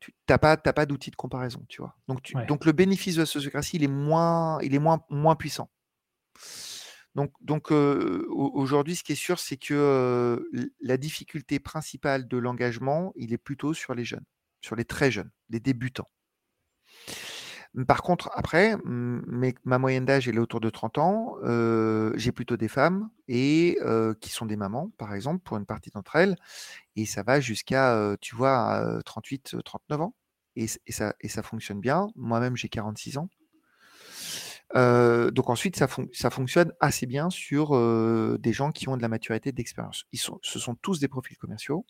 [0.00, 1.94] tu n'as pas, pas d'outil de comparaison, tu vois.
[2.08, 5.68] Donc, donc le bénéfice de la sociocratie, il est moins, il est moins, moins puissant.
[7.14, 10.48] Donc, donc aujourd'hui, ce qui est sûr, c'est que
[10.80, 14.24] la difficulté principale de l'engagement, il est plutôt sur les jeunes,
[14.62, 16.08] sur les très jeunes, les débutants.
[17.84, 21.36] Par contre, après, ma moyenne d'âge, elle est autour de 30 ans.
[22.14, 23.76] j'ai plutôt des femmes qui
[24.30, 26.36] sont des mamans, par exemple, pour une partie d'entre elles.
[26.96, 30.14] Et ça va jusqu'à, tu vois, 38, 39 ans.
[30.56, 32.08] Et, ça, fonctionne bien.
[32.16, 33.28] Moi-même, j'ai 46 ans
[34.74, 37.78] donc ensuite, ça, ça, fonctionne assez bien sur
[38.38, 40.06] des gens qui ont de la maturité d'expérience.
[40.14, 41.86] Sont, ce sont tous des profils commerciaux,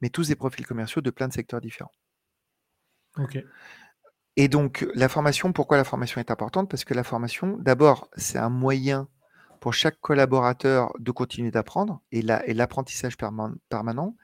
[0.00, 1.90] mais tous des profils commerciaux de plein de secteurs différents.
[3.18, 3.38] Ok.
[4.36, 6.70] Et donc, la formation, pourquoi la formation est importante?
[6.70, 9.08] Parce que la formation, d'abord, c'est un moyen
[9.60, 12.00] pour chaque collaborateur de continuer d'apprendre.
[12.12, 14.16] Et l'apprentissage permanent,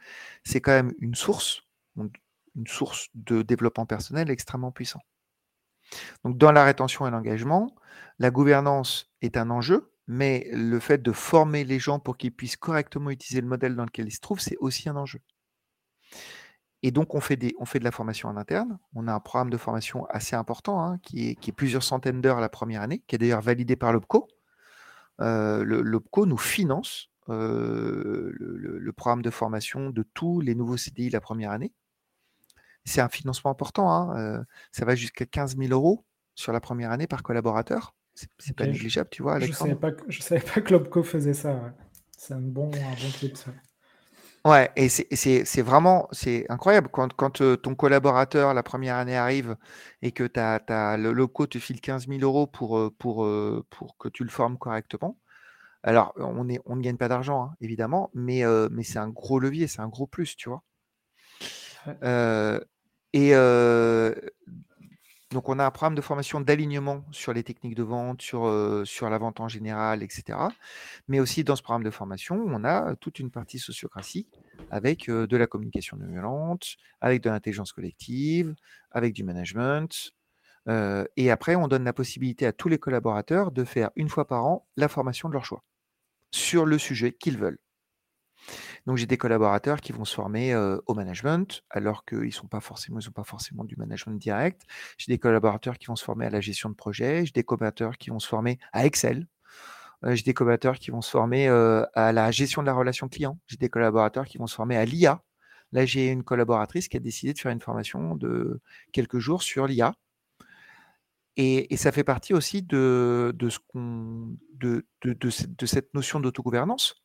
[0.44, 1.62] c'est quand même une source,
[1.96, 5.00] une source de développement personnel extrêmement puissant.
[6.24, 7.74] Donc, dans la rétention et l'engagement,
[8.18, 12.56] la gouvernance est un enjeu, mais le fait de former les gens pour qu'ils puissent
[12.56, 15.20] correctement utiliser le modèle dans lequel ils se trouvent, c'est aussi un enjeu.
[16.82, 18.78] Et donc, on fait, des, on fait de la formation en interne.
[18.94, 22.20] On a un programme de formation assez important, hein, qui, est, qui, est, plusieurs centaines
[22.20, 24.28] d'heures la première année, qui est d'ailleurs validé par l'OPCO.
[25.20, 31.10] Euh, L'OPCO nous finance euh, le, le, programme de formation de tous les nouveaux CDI
[31.10, 31.72] la première année
[32.88, 33.92] c'est un financement important.
[33.92, 36.04] Hein, euh, ça va jusqu'à 15 000 euros
[36.34, 37.94] sur la première année par collaborateur.
[38.14, 39.38] C'est pas négligeable, tu vois.
[39.38, 41.72] Je ne savais, pas, savais pas que l'OPCO faisait ça.
[42.16, 43.52] C'est un bon, un bon clip, ça.
[44.48, 49.56] Ouais, et c'est vraiment c'est incroyable quand, quand euh, ton collaborateur la première année arrive
[50.00, 53.28] et que as, le loco te file 15 000 euros pour, euh, pour,
[53.68, 55.18] pour que tu le formes correctement.
[55.82, 59.38] Alors, on, est, on ne gagne pas d'argent, hein, évidemment, mais, mais c'est un gros
[59.38, 60.62] levier, c'est un gros plus, tu vois.
[63.12, 63.34] Et
[65.30, 69.18] donc, on a un programme de formation d'alignement sur les techniques de vente, sur, la
[69.18, 70.38] vente en général, etc.
[71.06, 74.26] Mais aussi, dans ce programme de formation, on a toute une partie sociocratie
[74.70, 78.54] avec de la communication non violente, avec de l'intelligence collective,
[78.90, 80.12] avec du management.
[81.16, 84.46] et après, on donne la possibilité à tous les collaborateurs de faire une fois par
[84.46, 85.62] an la formation de leur choix
[86.30, 87.58] sur le sujet qu'ils veulent.
[88.86, 90.54] Donc j'ai des collaborateurs qui vont se former
[90.86, 94.62] au management, alors qu'ils sont pas forcément, ils pas forcément du management direct.
[94.98, 97.24] J'ai des collaborateurs qui vont se former à la gestion de projet.
[97.26, 99.26] J'ai des collaborateurs qui vont se former à Excel.
[100.04, 103.38] j'ai des collaborateurs qui vont se former à la gestion de la relation client.
[103.46, 105.22] J'ai des collaborateurs qui vont se former à l'IA.
[105.72, 108.60] Là, j'ai une collaboratrice qui a décidé de faire une formation de
[108.92, 109.94] quelques jours sur l'IA.
[111.36, 113.32] Et, ça fait partie aussi de
[115.66, 116.96] cette notion d'autogouvernance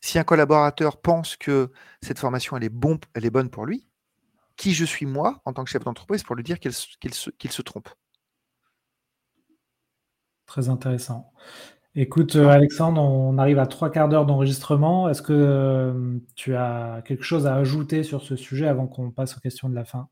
[0.00, 1.70] si un collaborateur pense que
[2.02, 3.86] cette formation elle est, bonne pour lui,
[4.56, 7.88] qui je suis moi en tant que chef d'entreprise pour lui dire qu'il se, trompe?
[10.46, 11.32] Très intéressant.
[11.94, 15.08] Écoute, euh, Alexandre, on arrive à trois quarts d'heure d'enregistrement.
[15.08, 19.36] Est-ce que euh, tu as quelque chose à ajouter sur ce sujet avant qu'on passe
[19.36, 20.08] aux questions de la fin?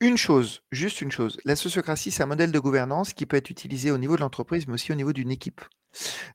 [0.00, 1.38] Une chose, juste une chose.
[1.46, 4.66] La sociocratie, c'est un modèle de gouvernance qui peut être utilisé au niveau de l'entreprise,
[4.66, 5.62] mais aussi au niveau d'une équipe.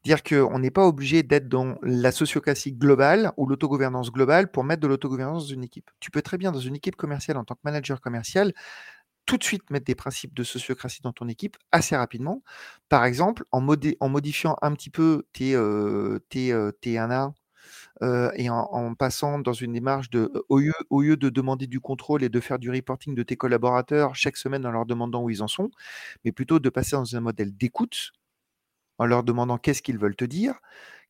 [0.03, 4.81] Dire qu'on n'est pas obligé d'être dans la sociocratie globale ou l'autogouvernance globale pour mettre
[4.81, 5.91] de l'autogouvernance dans une équipe.
[5.99, 8.51] Tu peux très bien, dans une équipe commerciale, en tant que manager commercial,
[9.27, 12.43] tout de suite mettre des principes de sociocratie dans ton équipe assez rapidement.
[12.89, 17.11] Par exemple, en, modifiant un petit peu tes, euh, tes, euh, tes 1
[18.03, 21.79] euh, et en, passant dans une démarche de, au lieu, au lieu de demander du
[21.79, 25.29] contrôle et de faire du reporting de tes collaborateurs chaque semaine en leur demandant où
[25.29, 25.69] ils en sont,
[26.25, 28.13] mais plutôt de passer dans un modèle d'écoute
[28.97, 30.55] en leur demandant qu'est-ce qu'ils veulent te dire,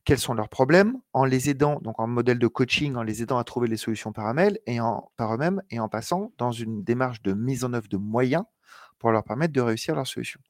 [0.04, 3.38] quels sont leurs problèmes, en les aidant, donc en modèle de coaching, en les aidant
[3.38, 6.82] à trouver les solutions par eux-mêmes et en, par eux-mêmes et en passant dans une
[6.82, 8.44] démarche de mise en œuvre de moyens
[8.98, 10.40] pour leur permettre de réussir leur solution.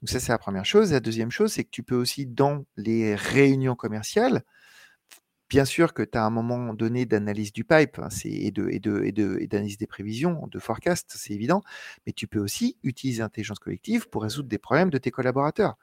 [0.00, 0.92] Donc ça, c'est la première chose.
[0.92, 4.44] la deuxième chose, c'est que tu peux aussi, dans les réunions commerciales,
[5.50, 9.86] bien sûr que tu as un moment donné d'analyse du pipe hein, et, d'analyse des
[9.86, 11.62] prévisions, de forecast, c'est évident,
[12.06, 15.76] mais tu peux aussi utiliser l'intelligence collective pour résoudre des problèmes de tes collaborateurs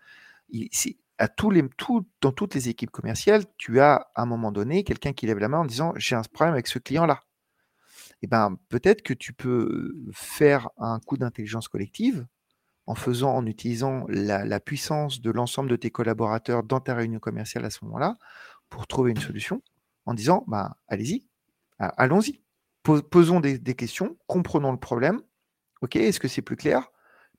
[2.21, 5.49] dans toutes les équipes commerciales, tu as à un moment donné quelqu'un qui lève la
[5.49, 7.23] main en disant j'ai un problème avec ce client-là.
[8.21, 12.25] Eh ben peut-être que tu peux faire un coup d'intelligence collective
[12.87, 17.65] en faisant, en utilisant la, puissance de l'ensemble de tes collaborateurs dans ta réunion commerciale
[17.65, 18.17] à ce moment-là
[18.69, 19.61] pour trouver une solution
[20.05, 21.25] en disant bah, allez-y,
[21.79, 22.41] allons-y,
[22.83, 25.21] posons des, questions, comprenons le problème.
[25.81, 26.89] Ok, est-ce que c'est plus clair?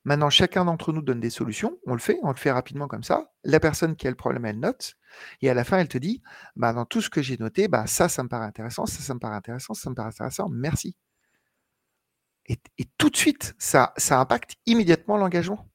[0.05, 1.77] Maintenant, chacun d'entre nous donne des solutions.
[1.85, 3.31] On le fait, on le fait rapidement comme ça.
[3.43, 4.95] La personne qui a le problème, elle note.
[5.41, 6.21] Et à la fin, elle te dit,
[6.55, 9.13] bah, dans tout ce que j'ai noté, bah, ça, ça me paraît intéressant, ça, ça
[9.13, 10.95] me paraît intéressant, ça me paraît intéressant, merci.
[12.47, 12.57] Et,
[12.97, 15.69] tout de suite, ça, ça impacte immédiatement l'engagement.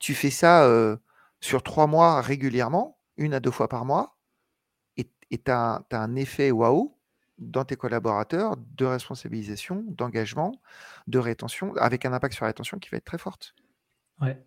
[0.00, 0.96] Tu fais ça euh,
[1.40, 4.15] sur trois mois régulièrement, une à deux fois par mois,
[5.30, 6.94] et tu as, un effet waouh
[7.38, 10.52] dans tes collaborateurs de responsabilisation, d'engagement,
[11.06, 13.54] de rétention, avec un impact sur la rétention qui va être très forte.
[14.20, 14.42] Ouais.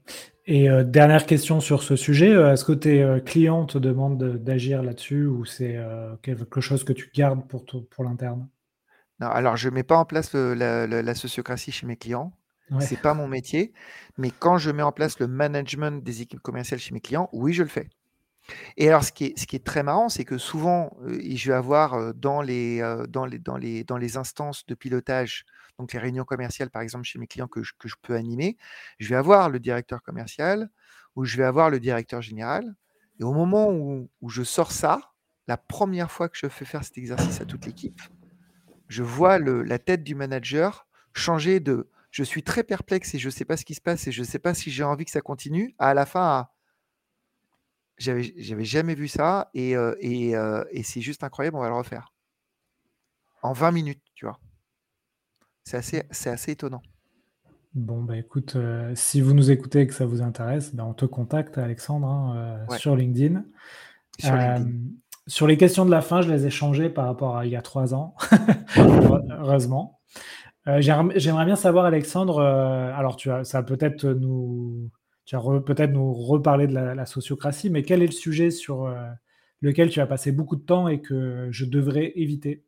[0.46, 4.38] Et euh, dernière question sur ce sujet, euh, est-ce que tes euh, clients te demandent
[4.38, 5.78] d'agir là-dessus ou c'est
[6.24, 8.48] quelque chose que tu gardes pour, pour l'interne?
[9.20, 12.34] Non, alors je ne mets pas en place la, sociocratie chez mes clients.
[12.80, 13.74] Ce C'est pas mon métier,
[14.18, 17.52] mais quand je mets en place le management des équipes commerciales chez mes clients, oui,
[17.52, 17.90] je le fais.
[18.78, 22.82] Et alors, ce qui est, très marrant, c'est que souvent, je vais avoir dans les,
[23.10, 25.46] dans, les, instances de pilotage,
[25.78, 28.58] donc les réunions commerciales, par exemple, chez mes clients que je, peux animer,
[29.00, 30.70] je vais avoir le directeur commercial
[31.16, 32.76] ou je vais avoir le directeur général.
[33.20, 35.14] Et au moment où, je sors ça,
[35.48, 38.02] la première fois que je fais faire cet exercice à toute l'équipe,
[38.88, 43.32] je vois la tête du manager changer de je suis très perplexe et je ne
[43.32, 45.12] sais pas ce qui se passe et je ne sais pas si j'ai envie que
[45.12, 46.48] ça continue, à la fin
[48.00, 50.32] j'avais, j'avais jamais vu ça et, et,
[50.72, 52.14] et c'est juste incroyable, on va le refaire.
[53.42, 54.40] En 20 minutes, tu vois.
[55.64, 56.82] C'est assez, c'est assez étonnant.
[57.76, 58.58] Bon, bah écoute,
[58.96, 62.66] si vous nous écoutez et que ça vous intéresse, bah, on te contacte, Alexandre, hein,
[62.78, 63.44] sur LinkedIn.
[64.18, 64.78] Sur, LinkedIn.
[65.28, 67.56] sur les questions de la fin, je les ai changées par rapport à il y
[67.56, 68.16] a trois ans,
[68.78, 70.00] heureusement.
[70.66, 74.90] j'aimerais bien savoir, Alexandre, alors tu as, ça peut-être nous
[75.30, 79.08] tu vas peut-être nous reparler de la, sociocratie, mais quel est le sujet sur euh,
[79.62, 82.66] lequel tu as passé beaucoup de temps et que je devrais éviter?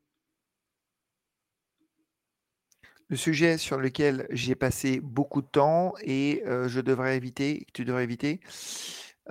[3.07, 7.71] Le sujet sur lequel j'ai passé beaucoup de temps et euh, je devrais éviter, que
[7.73, 8.41] tu devrais éviter,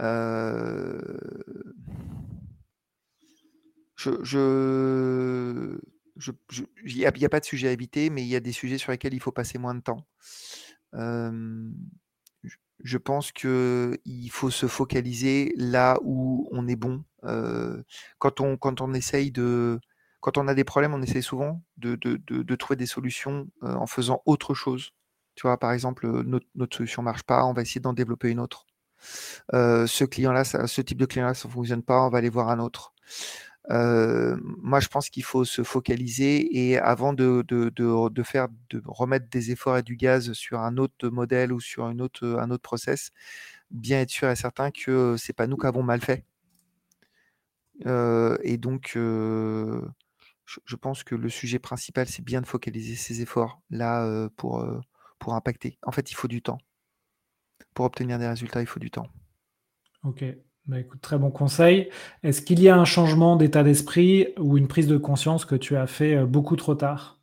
[0.00, 1.00] euh,
[6.84, 8.90] il n'y a, pas de sujet à éviter, mais il y a des sujets sur
[8.90, 10.04] lesquels il faut passer moins de temps
[12.82, 17.04] je pense qu'il faut se focaliser là où on est bon.
[18.18, 19.80] quand, on, quand on essaye de.
[20.20, 24.22] Quand on a des problèmes, on essaye souvent de, de, trouver des solutions en faisant
[24.26, 24.90] autre chose.
[25.34, 28.28] Tu vois, par exemple, notre, notre solution ne marche pas, on va essayer d'en développer
[28.28, 28.66] une autre.
[29.52, 32.58] ce client-là, ce type de client-là, ça ne fonctionne pas, on va aller voir un
[32.58, 32.92] autre
[33.68, 39.50] moi, je pense qu'il faut se focaliser et avant de, de, faire, de remettre des
[39.50, 43.10] efforts et du gaz sur un autre modèle ou sur une autre, un autre process,
[43.70, 46.24] bien être sûr et certain que c'est pas nous qui avons mal fait.
[47.84, 49.80] et donc, je,
[50.64, 54.66] je, pense que le sujet principal, c'est bien de focaliser ses efforts là pour,
[55.18, 55.78] pour impacter.
[55.82, 56.58] En fait, il faut du temps.
[57.74, 59.06] Pour obtenir des résultats, il faut du temps.
[60.02, 60.24] Ok.
[60.70, 61.90] Bah, très bon conseil.
[62.22, 65.76] Est-ce qu'il y a un changement d'état d'esprit ou une prise de conscience que tu
[65.76, 67.18] as fait euh, beaucoup trop tard?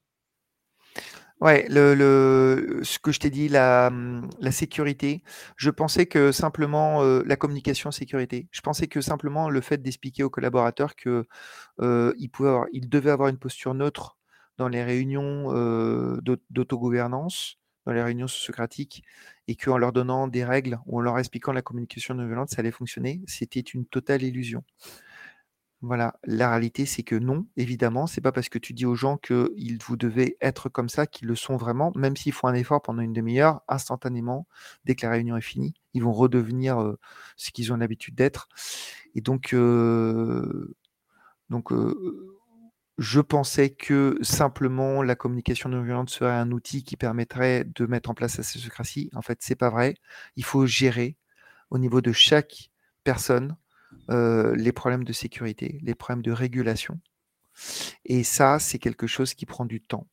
[1.40, 3.92] Ouais, le, ce que je t'ai dit, la,
[4.40, 5.24] la sécurité,
[5.56, 10.24] je pensais que simplement euh, la communication sécurité, je pensais que simplement le fait d'expliquer
[10.24, 11.28] aux collaborateurs que
[11.82, 12.14] euh,
[12.74, 14.18] devaient avoir une posture neutre
[14.58, 15.52] dans les réunions
[16.50, 19.02] d'autogouvernance, dans les réunions socratiques
[19.48, 22.60] et qu'en leur donnant des règles ou en leur expliquant la communication non violente, ça
[22.60, 24.64] allait fonctionner, c'était une totale illusion.
[25.82, 29.16] Voilà, la réalité, c'est que non, évidemment, c'est pas parce que tu dis aux gens
[29.16, 32.82] qu'ils vous devez être comme ça qu'ils le sont vraiment, même s'ils font un effort
[32.82, 34.48] pendant une demi-heure, instantanément,
[34.84, 37.00] dès que la réunion est finie, ils vont redevenir euh,
[37.38, 38.50] ce qu'ils ont l'habitude d'être.
[39.16, 40.76] Et donc, euh,
[41.50, 42.37] donc euh,
[42.98, 48.10] je pensais que simplement la communication non violente serait un outil qui permettrait de mettre
[48.10, 49.10] en place la sociocratie.
[49.14, 49.96] En fait, c'est pas vrai.
[50.36, 51.16] Il faut gérer
[51.70, 52.72] au niveau de chaque
[53.04, 53.56] personne
[54.10, 57.00] euh, les problèmes de sécurité, les problèmes de régulation.
[58.06, 60.08] Et ça, c'est quelque chose qui prend du temps.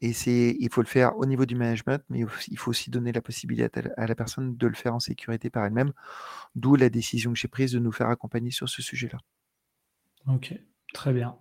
[0.00, 3.12] Et c'est, il faut le faire au niveau du management, mais il faut aussi donner
[3.12, 5.92] la possibilité à la personne de le faire en sécurité par elle-même.
[6.54, 9.18] D'où la décision que j'ai prise de nous faire accompagner sur ce sujet-là.
[10.26, 10.54] Ok,
[10.92, 11.36] très bien.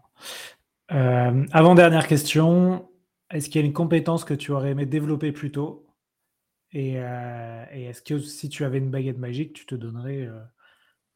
[0.92, 2.90] Euh, avant-dernière question,
[3.32, 5.88] est-ce qu'il y a une compétence que tu aurais aimé développer plus tôt?
[6.72, 10.40] Et, euh, est-ce que si tu avais une baguette magique, tu te donnerais euh,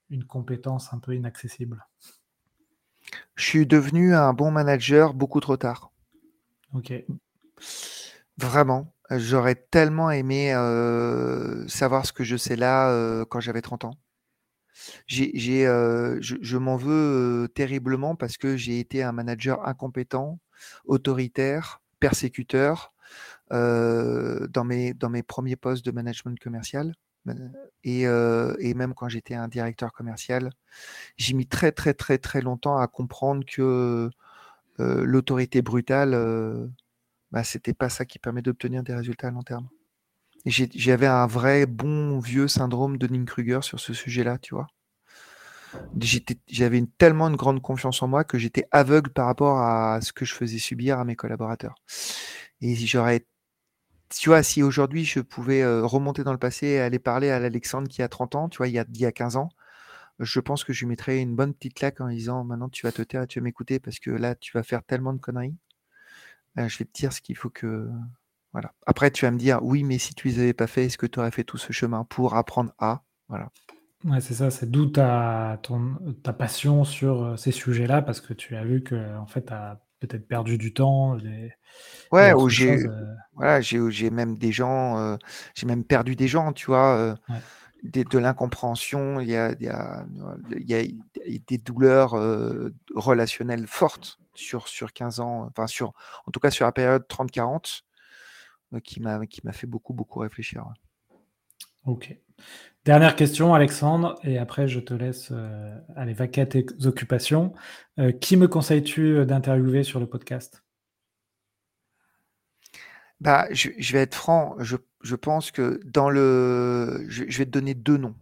[0.10, 1.86] une compétence un peu inaccessible?
[3.36, 5.92] Je suis devenu un bon manager beaucoup trop tard.
[6.74, 6.94] Ok.
[8.38, 8.94] Vraiment.
[9.10, 10.52] J'aurais tellement aimé
[11.68, 13.98] savoir ce que je sais là quand j'avais 30 ans.
[15.08, 20.40] J'ai, je, m'en veux terriblement parce que j'ai été un manager incompétent,
[20.86, 22.94] autoritaire, persécuteur,
[23.50, 26.94] dans, mes, premiers postes de management commercial.
[27.84, 30.50] Et, et même quand j'étais un directeur commercial,
[31.18, 34.10] j'ai mis très très très très longtemps à comprendre que
[34.80, 36.70] l'autorité brutale,
[37.32, 39.68] bah, c'était pas ça qui permet d'obtenir des résultats à long terme.
[40.48, 44.68] J'avais un vrai bon vieux syndrome de Kruger sur ce sujet-là, tu vois.
[46.48, 50.26] J'avais tellement une grande confiance en moi que j'étais aveugle par rapport à ce que
[50.26, 51.76] je faisais subir à mes collaborateurs.
[52.62, 53.26] Et j'aurais,
[54.10, 57.88] tu vois, si aujourd'hui je pouvais remonter dans le passé et aller parler à l'Alexandre
[57.88, 59.50] qui a 30 ans, tu vois, il y a, il y a 15 ans,
[60.20, 62.92] je pense que je lui mettrais une bonne petite claque en disant maintenant tu vas
[62.92, 65.56] te taire, tu vas m'écouter parce que là tu vas faire tellement de conneries.
[66.58, 67.90] je vais te dire ce qu'il faut que.
[68.58, 68.74] Voilà.
[68.88, 71.06] Après, tu vas me dire oui, mais si tu les avais pas fait, est-ce que
[71.06, 73.04] tu aurais fait tout ce chemin pour apprendre à?
[73.30, 73.52] Voilà.
[74.04, 75.62] Ouais, c'est ça, c'est d'où ta,
[76.24, 79.54] ta passion sur euh, ces sujets-là, parce que tu as vu que en fait, tu
[79.54, 81.20] as peut-être perdu du temps.
[82.12, 83.14] ouais, ou j'ai euh.
[83.34, 85.18] voilà, j'ai même des gens, euh,
[85.54, 87.16] j'ai même perdu des gens, tu vois,
[87.84, 90.04] de l'incompréhension, il y a, y, a,
[90.50, 90.84] y a,
[91.46, 92.16] des douleurs
[92.96, 95.94] relationnelles fortes sur, sur 15 ans, enfin, sur,
[96.26, 97.84] en tout cas sur la période 30-40,
[98.84, 100.66] qui m'a fait beaucoup, beaucoup réfléchir.
[101.86, 102.16] Ok.
[102.86, 107.54] Dernière question, Alexandre, et après je te laisse euh, aller vaquer à tes occupations.
[108.00, 110.64] Euh, qui me conseilles-tu euh, d'interviewer sur le podcast?
[113.20, 117.06] Bah, je, vais être franc, je, pense que dans le.
[117.08, 118.16] Je, vais te donner deux noms,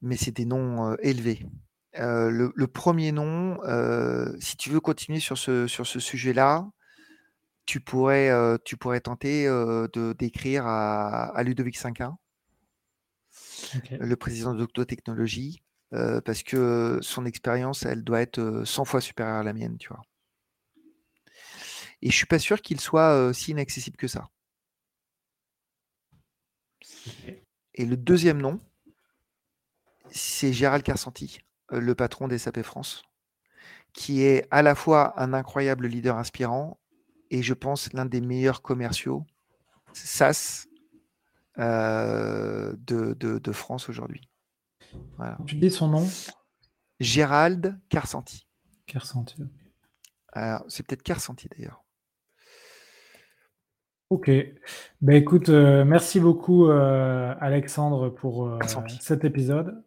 [0.00, 1.44] mais c'est des noms élevés.
[1.94, 3.58] Le, premier nom,
[4.38, 6.70] si tu veux continuer sur ce, sur ce sujet-là,
[7.66, 8.30] tu pourrais,
[8.64, 12.18] tu pourrais tenter de d'écrire à, à Ludovic Cinquin
[13.90, 15.62] le président d'Octotechnologie,
[15.92, 19.88] euh, parce que son expérience, elle doit être 100 fois supérieure à la mienne, tu
[19.88, 20.02] vois.
[22.02, 24.28] Et je suis pas sûr qu'il soit si inaccessible que ça.
[27.74, 28.60] Et le deuxième nom,
[30.10, 31.40] c'est Gérald Carsanti,
[31.70, 33.02] le patron des SAP France,
[33.92, 36.78] qui est à la fois un incroyable leader inspirant
[37.30, 39.24] et je pense l'un des meilleurs commerciaux
[39.92, 40.66] SaaS
[41.58, 44.28] euh, de, de, France aujourd'hui.
[45.46, 46.08] Tu dis son nom?
[46.98, 48.48] Gérald Carsanti.
[48.86, 49.36] Carsanti.
[50.68, 51.84] C'est peut-être Carsanti d'ailleurs.
[54.10, 54.30] Ok.
[55.00, 58.58] Ben écoute, euh, merci beaucoup euh, Alexandre pour
[59.00, 59.82] cet épisode.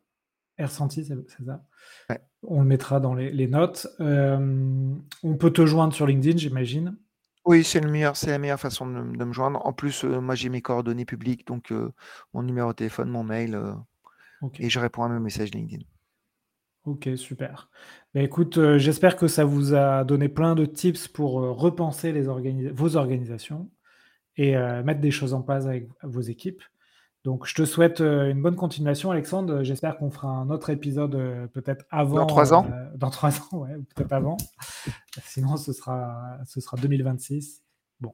[0.58, 1.64] Ersanti, c'est ça?
[2.44, 3.88] On le mettra dans les, les notes.
[4.00, 6.98] on peut te joindre sur LinkedIn, j'imagine.
[7.48, 9.66] Oui, c'est le meilleur, c'est la meilleure façon de, me joindre.
[9.66, 11.94] En plus, euh, moi, j'ai mes coordonnées publiques, donc euh,
[12.34, 13.72] mon numéro de téléphone, mon mail, euh,
[14.60, 15.86] et je réponds à mes messages LinkedIn.
[16.84, 17.70] Ok, super.
[18.14, 22.98] Bah, écoute, j'espère que ça vous a donné plein de tips pour repenser les vos
[22.98, 23.72] organisations
[24.36, 26.64] et mettre des choses en place avec vos équipes.
[27.28, 29.62] Donc, je te souhaite une bonne continuation, Alexandre.
[29.62, 31.12] J'espère qu'on fera un autre épisode
[31.52, 32.16] peut-être avant.
[32.16, 32.66] Dans trois ans
[32.96, 34.38] Dans trois ans, ouais, peut-être avant.
[35.26, 37.64] Sinon, ce sera, ce sera 2026.
[38.00, 38.14] Bon.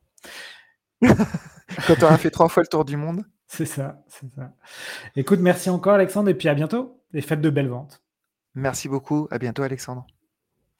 [1.03, 3.23] Quand tu auras fait trois fois le tour du monde.
[3.45, 4.51] C'est ça, c'est ça.
[5.15, 6.99] Écoute, merci encore, Alexandre, et puis à bientôt.
[7.13, 8.01] Et faites de belles ventes.
[8.55, 9.27] Merci beaucoup.
[9.29, 10.07] À bientôt, Alexandre.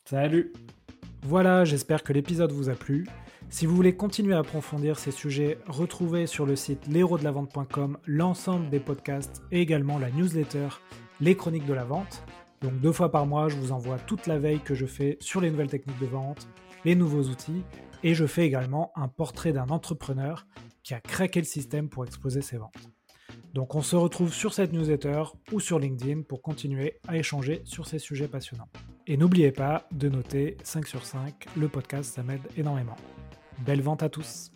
[0.05, 0.51] Salut.
[1.21, 3.05] Voilà, j'espère que l'épisode vous a plu.
[3.50, 8.80] Si vous voulez continuer à approfondir ces sujets, retrouvez sur le site l'héros-de-la-vente.com l'ensemble des
[8.80, 10.70] podcasts et également la newsletter
[11.22, 12.24] Les Chroniques de la Vente.
[12.62, 15.41] Donc deux fois par mois, je vous envoie toute la veille que je fais sur
[15.41, 16.48] les nouvelles techniques de vente,
[16.86, 17.64] les nouveaux outils,
[18.04, 20.48] et je fais également un portrait d'un entrepreneur
[20.82, 22.89] qui a craqué le système pour exposer ses ventes.
[23.54, 27.86] Donc on se retrouve sur cette newsletter ou sur LinkedIn pour continuer à échanger sur
[27.86, 28.70] ces sujets passionnants.
[29.06, 32.96] Et n'oubliez pas de noter 5 sur 5, le podcast ça m'aide énormément.
[33.64, 34.53] Belle vente à tous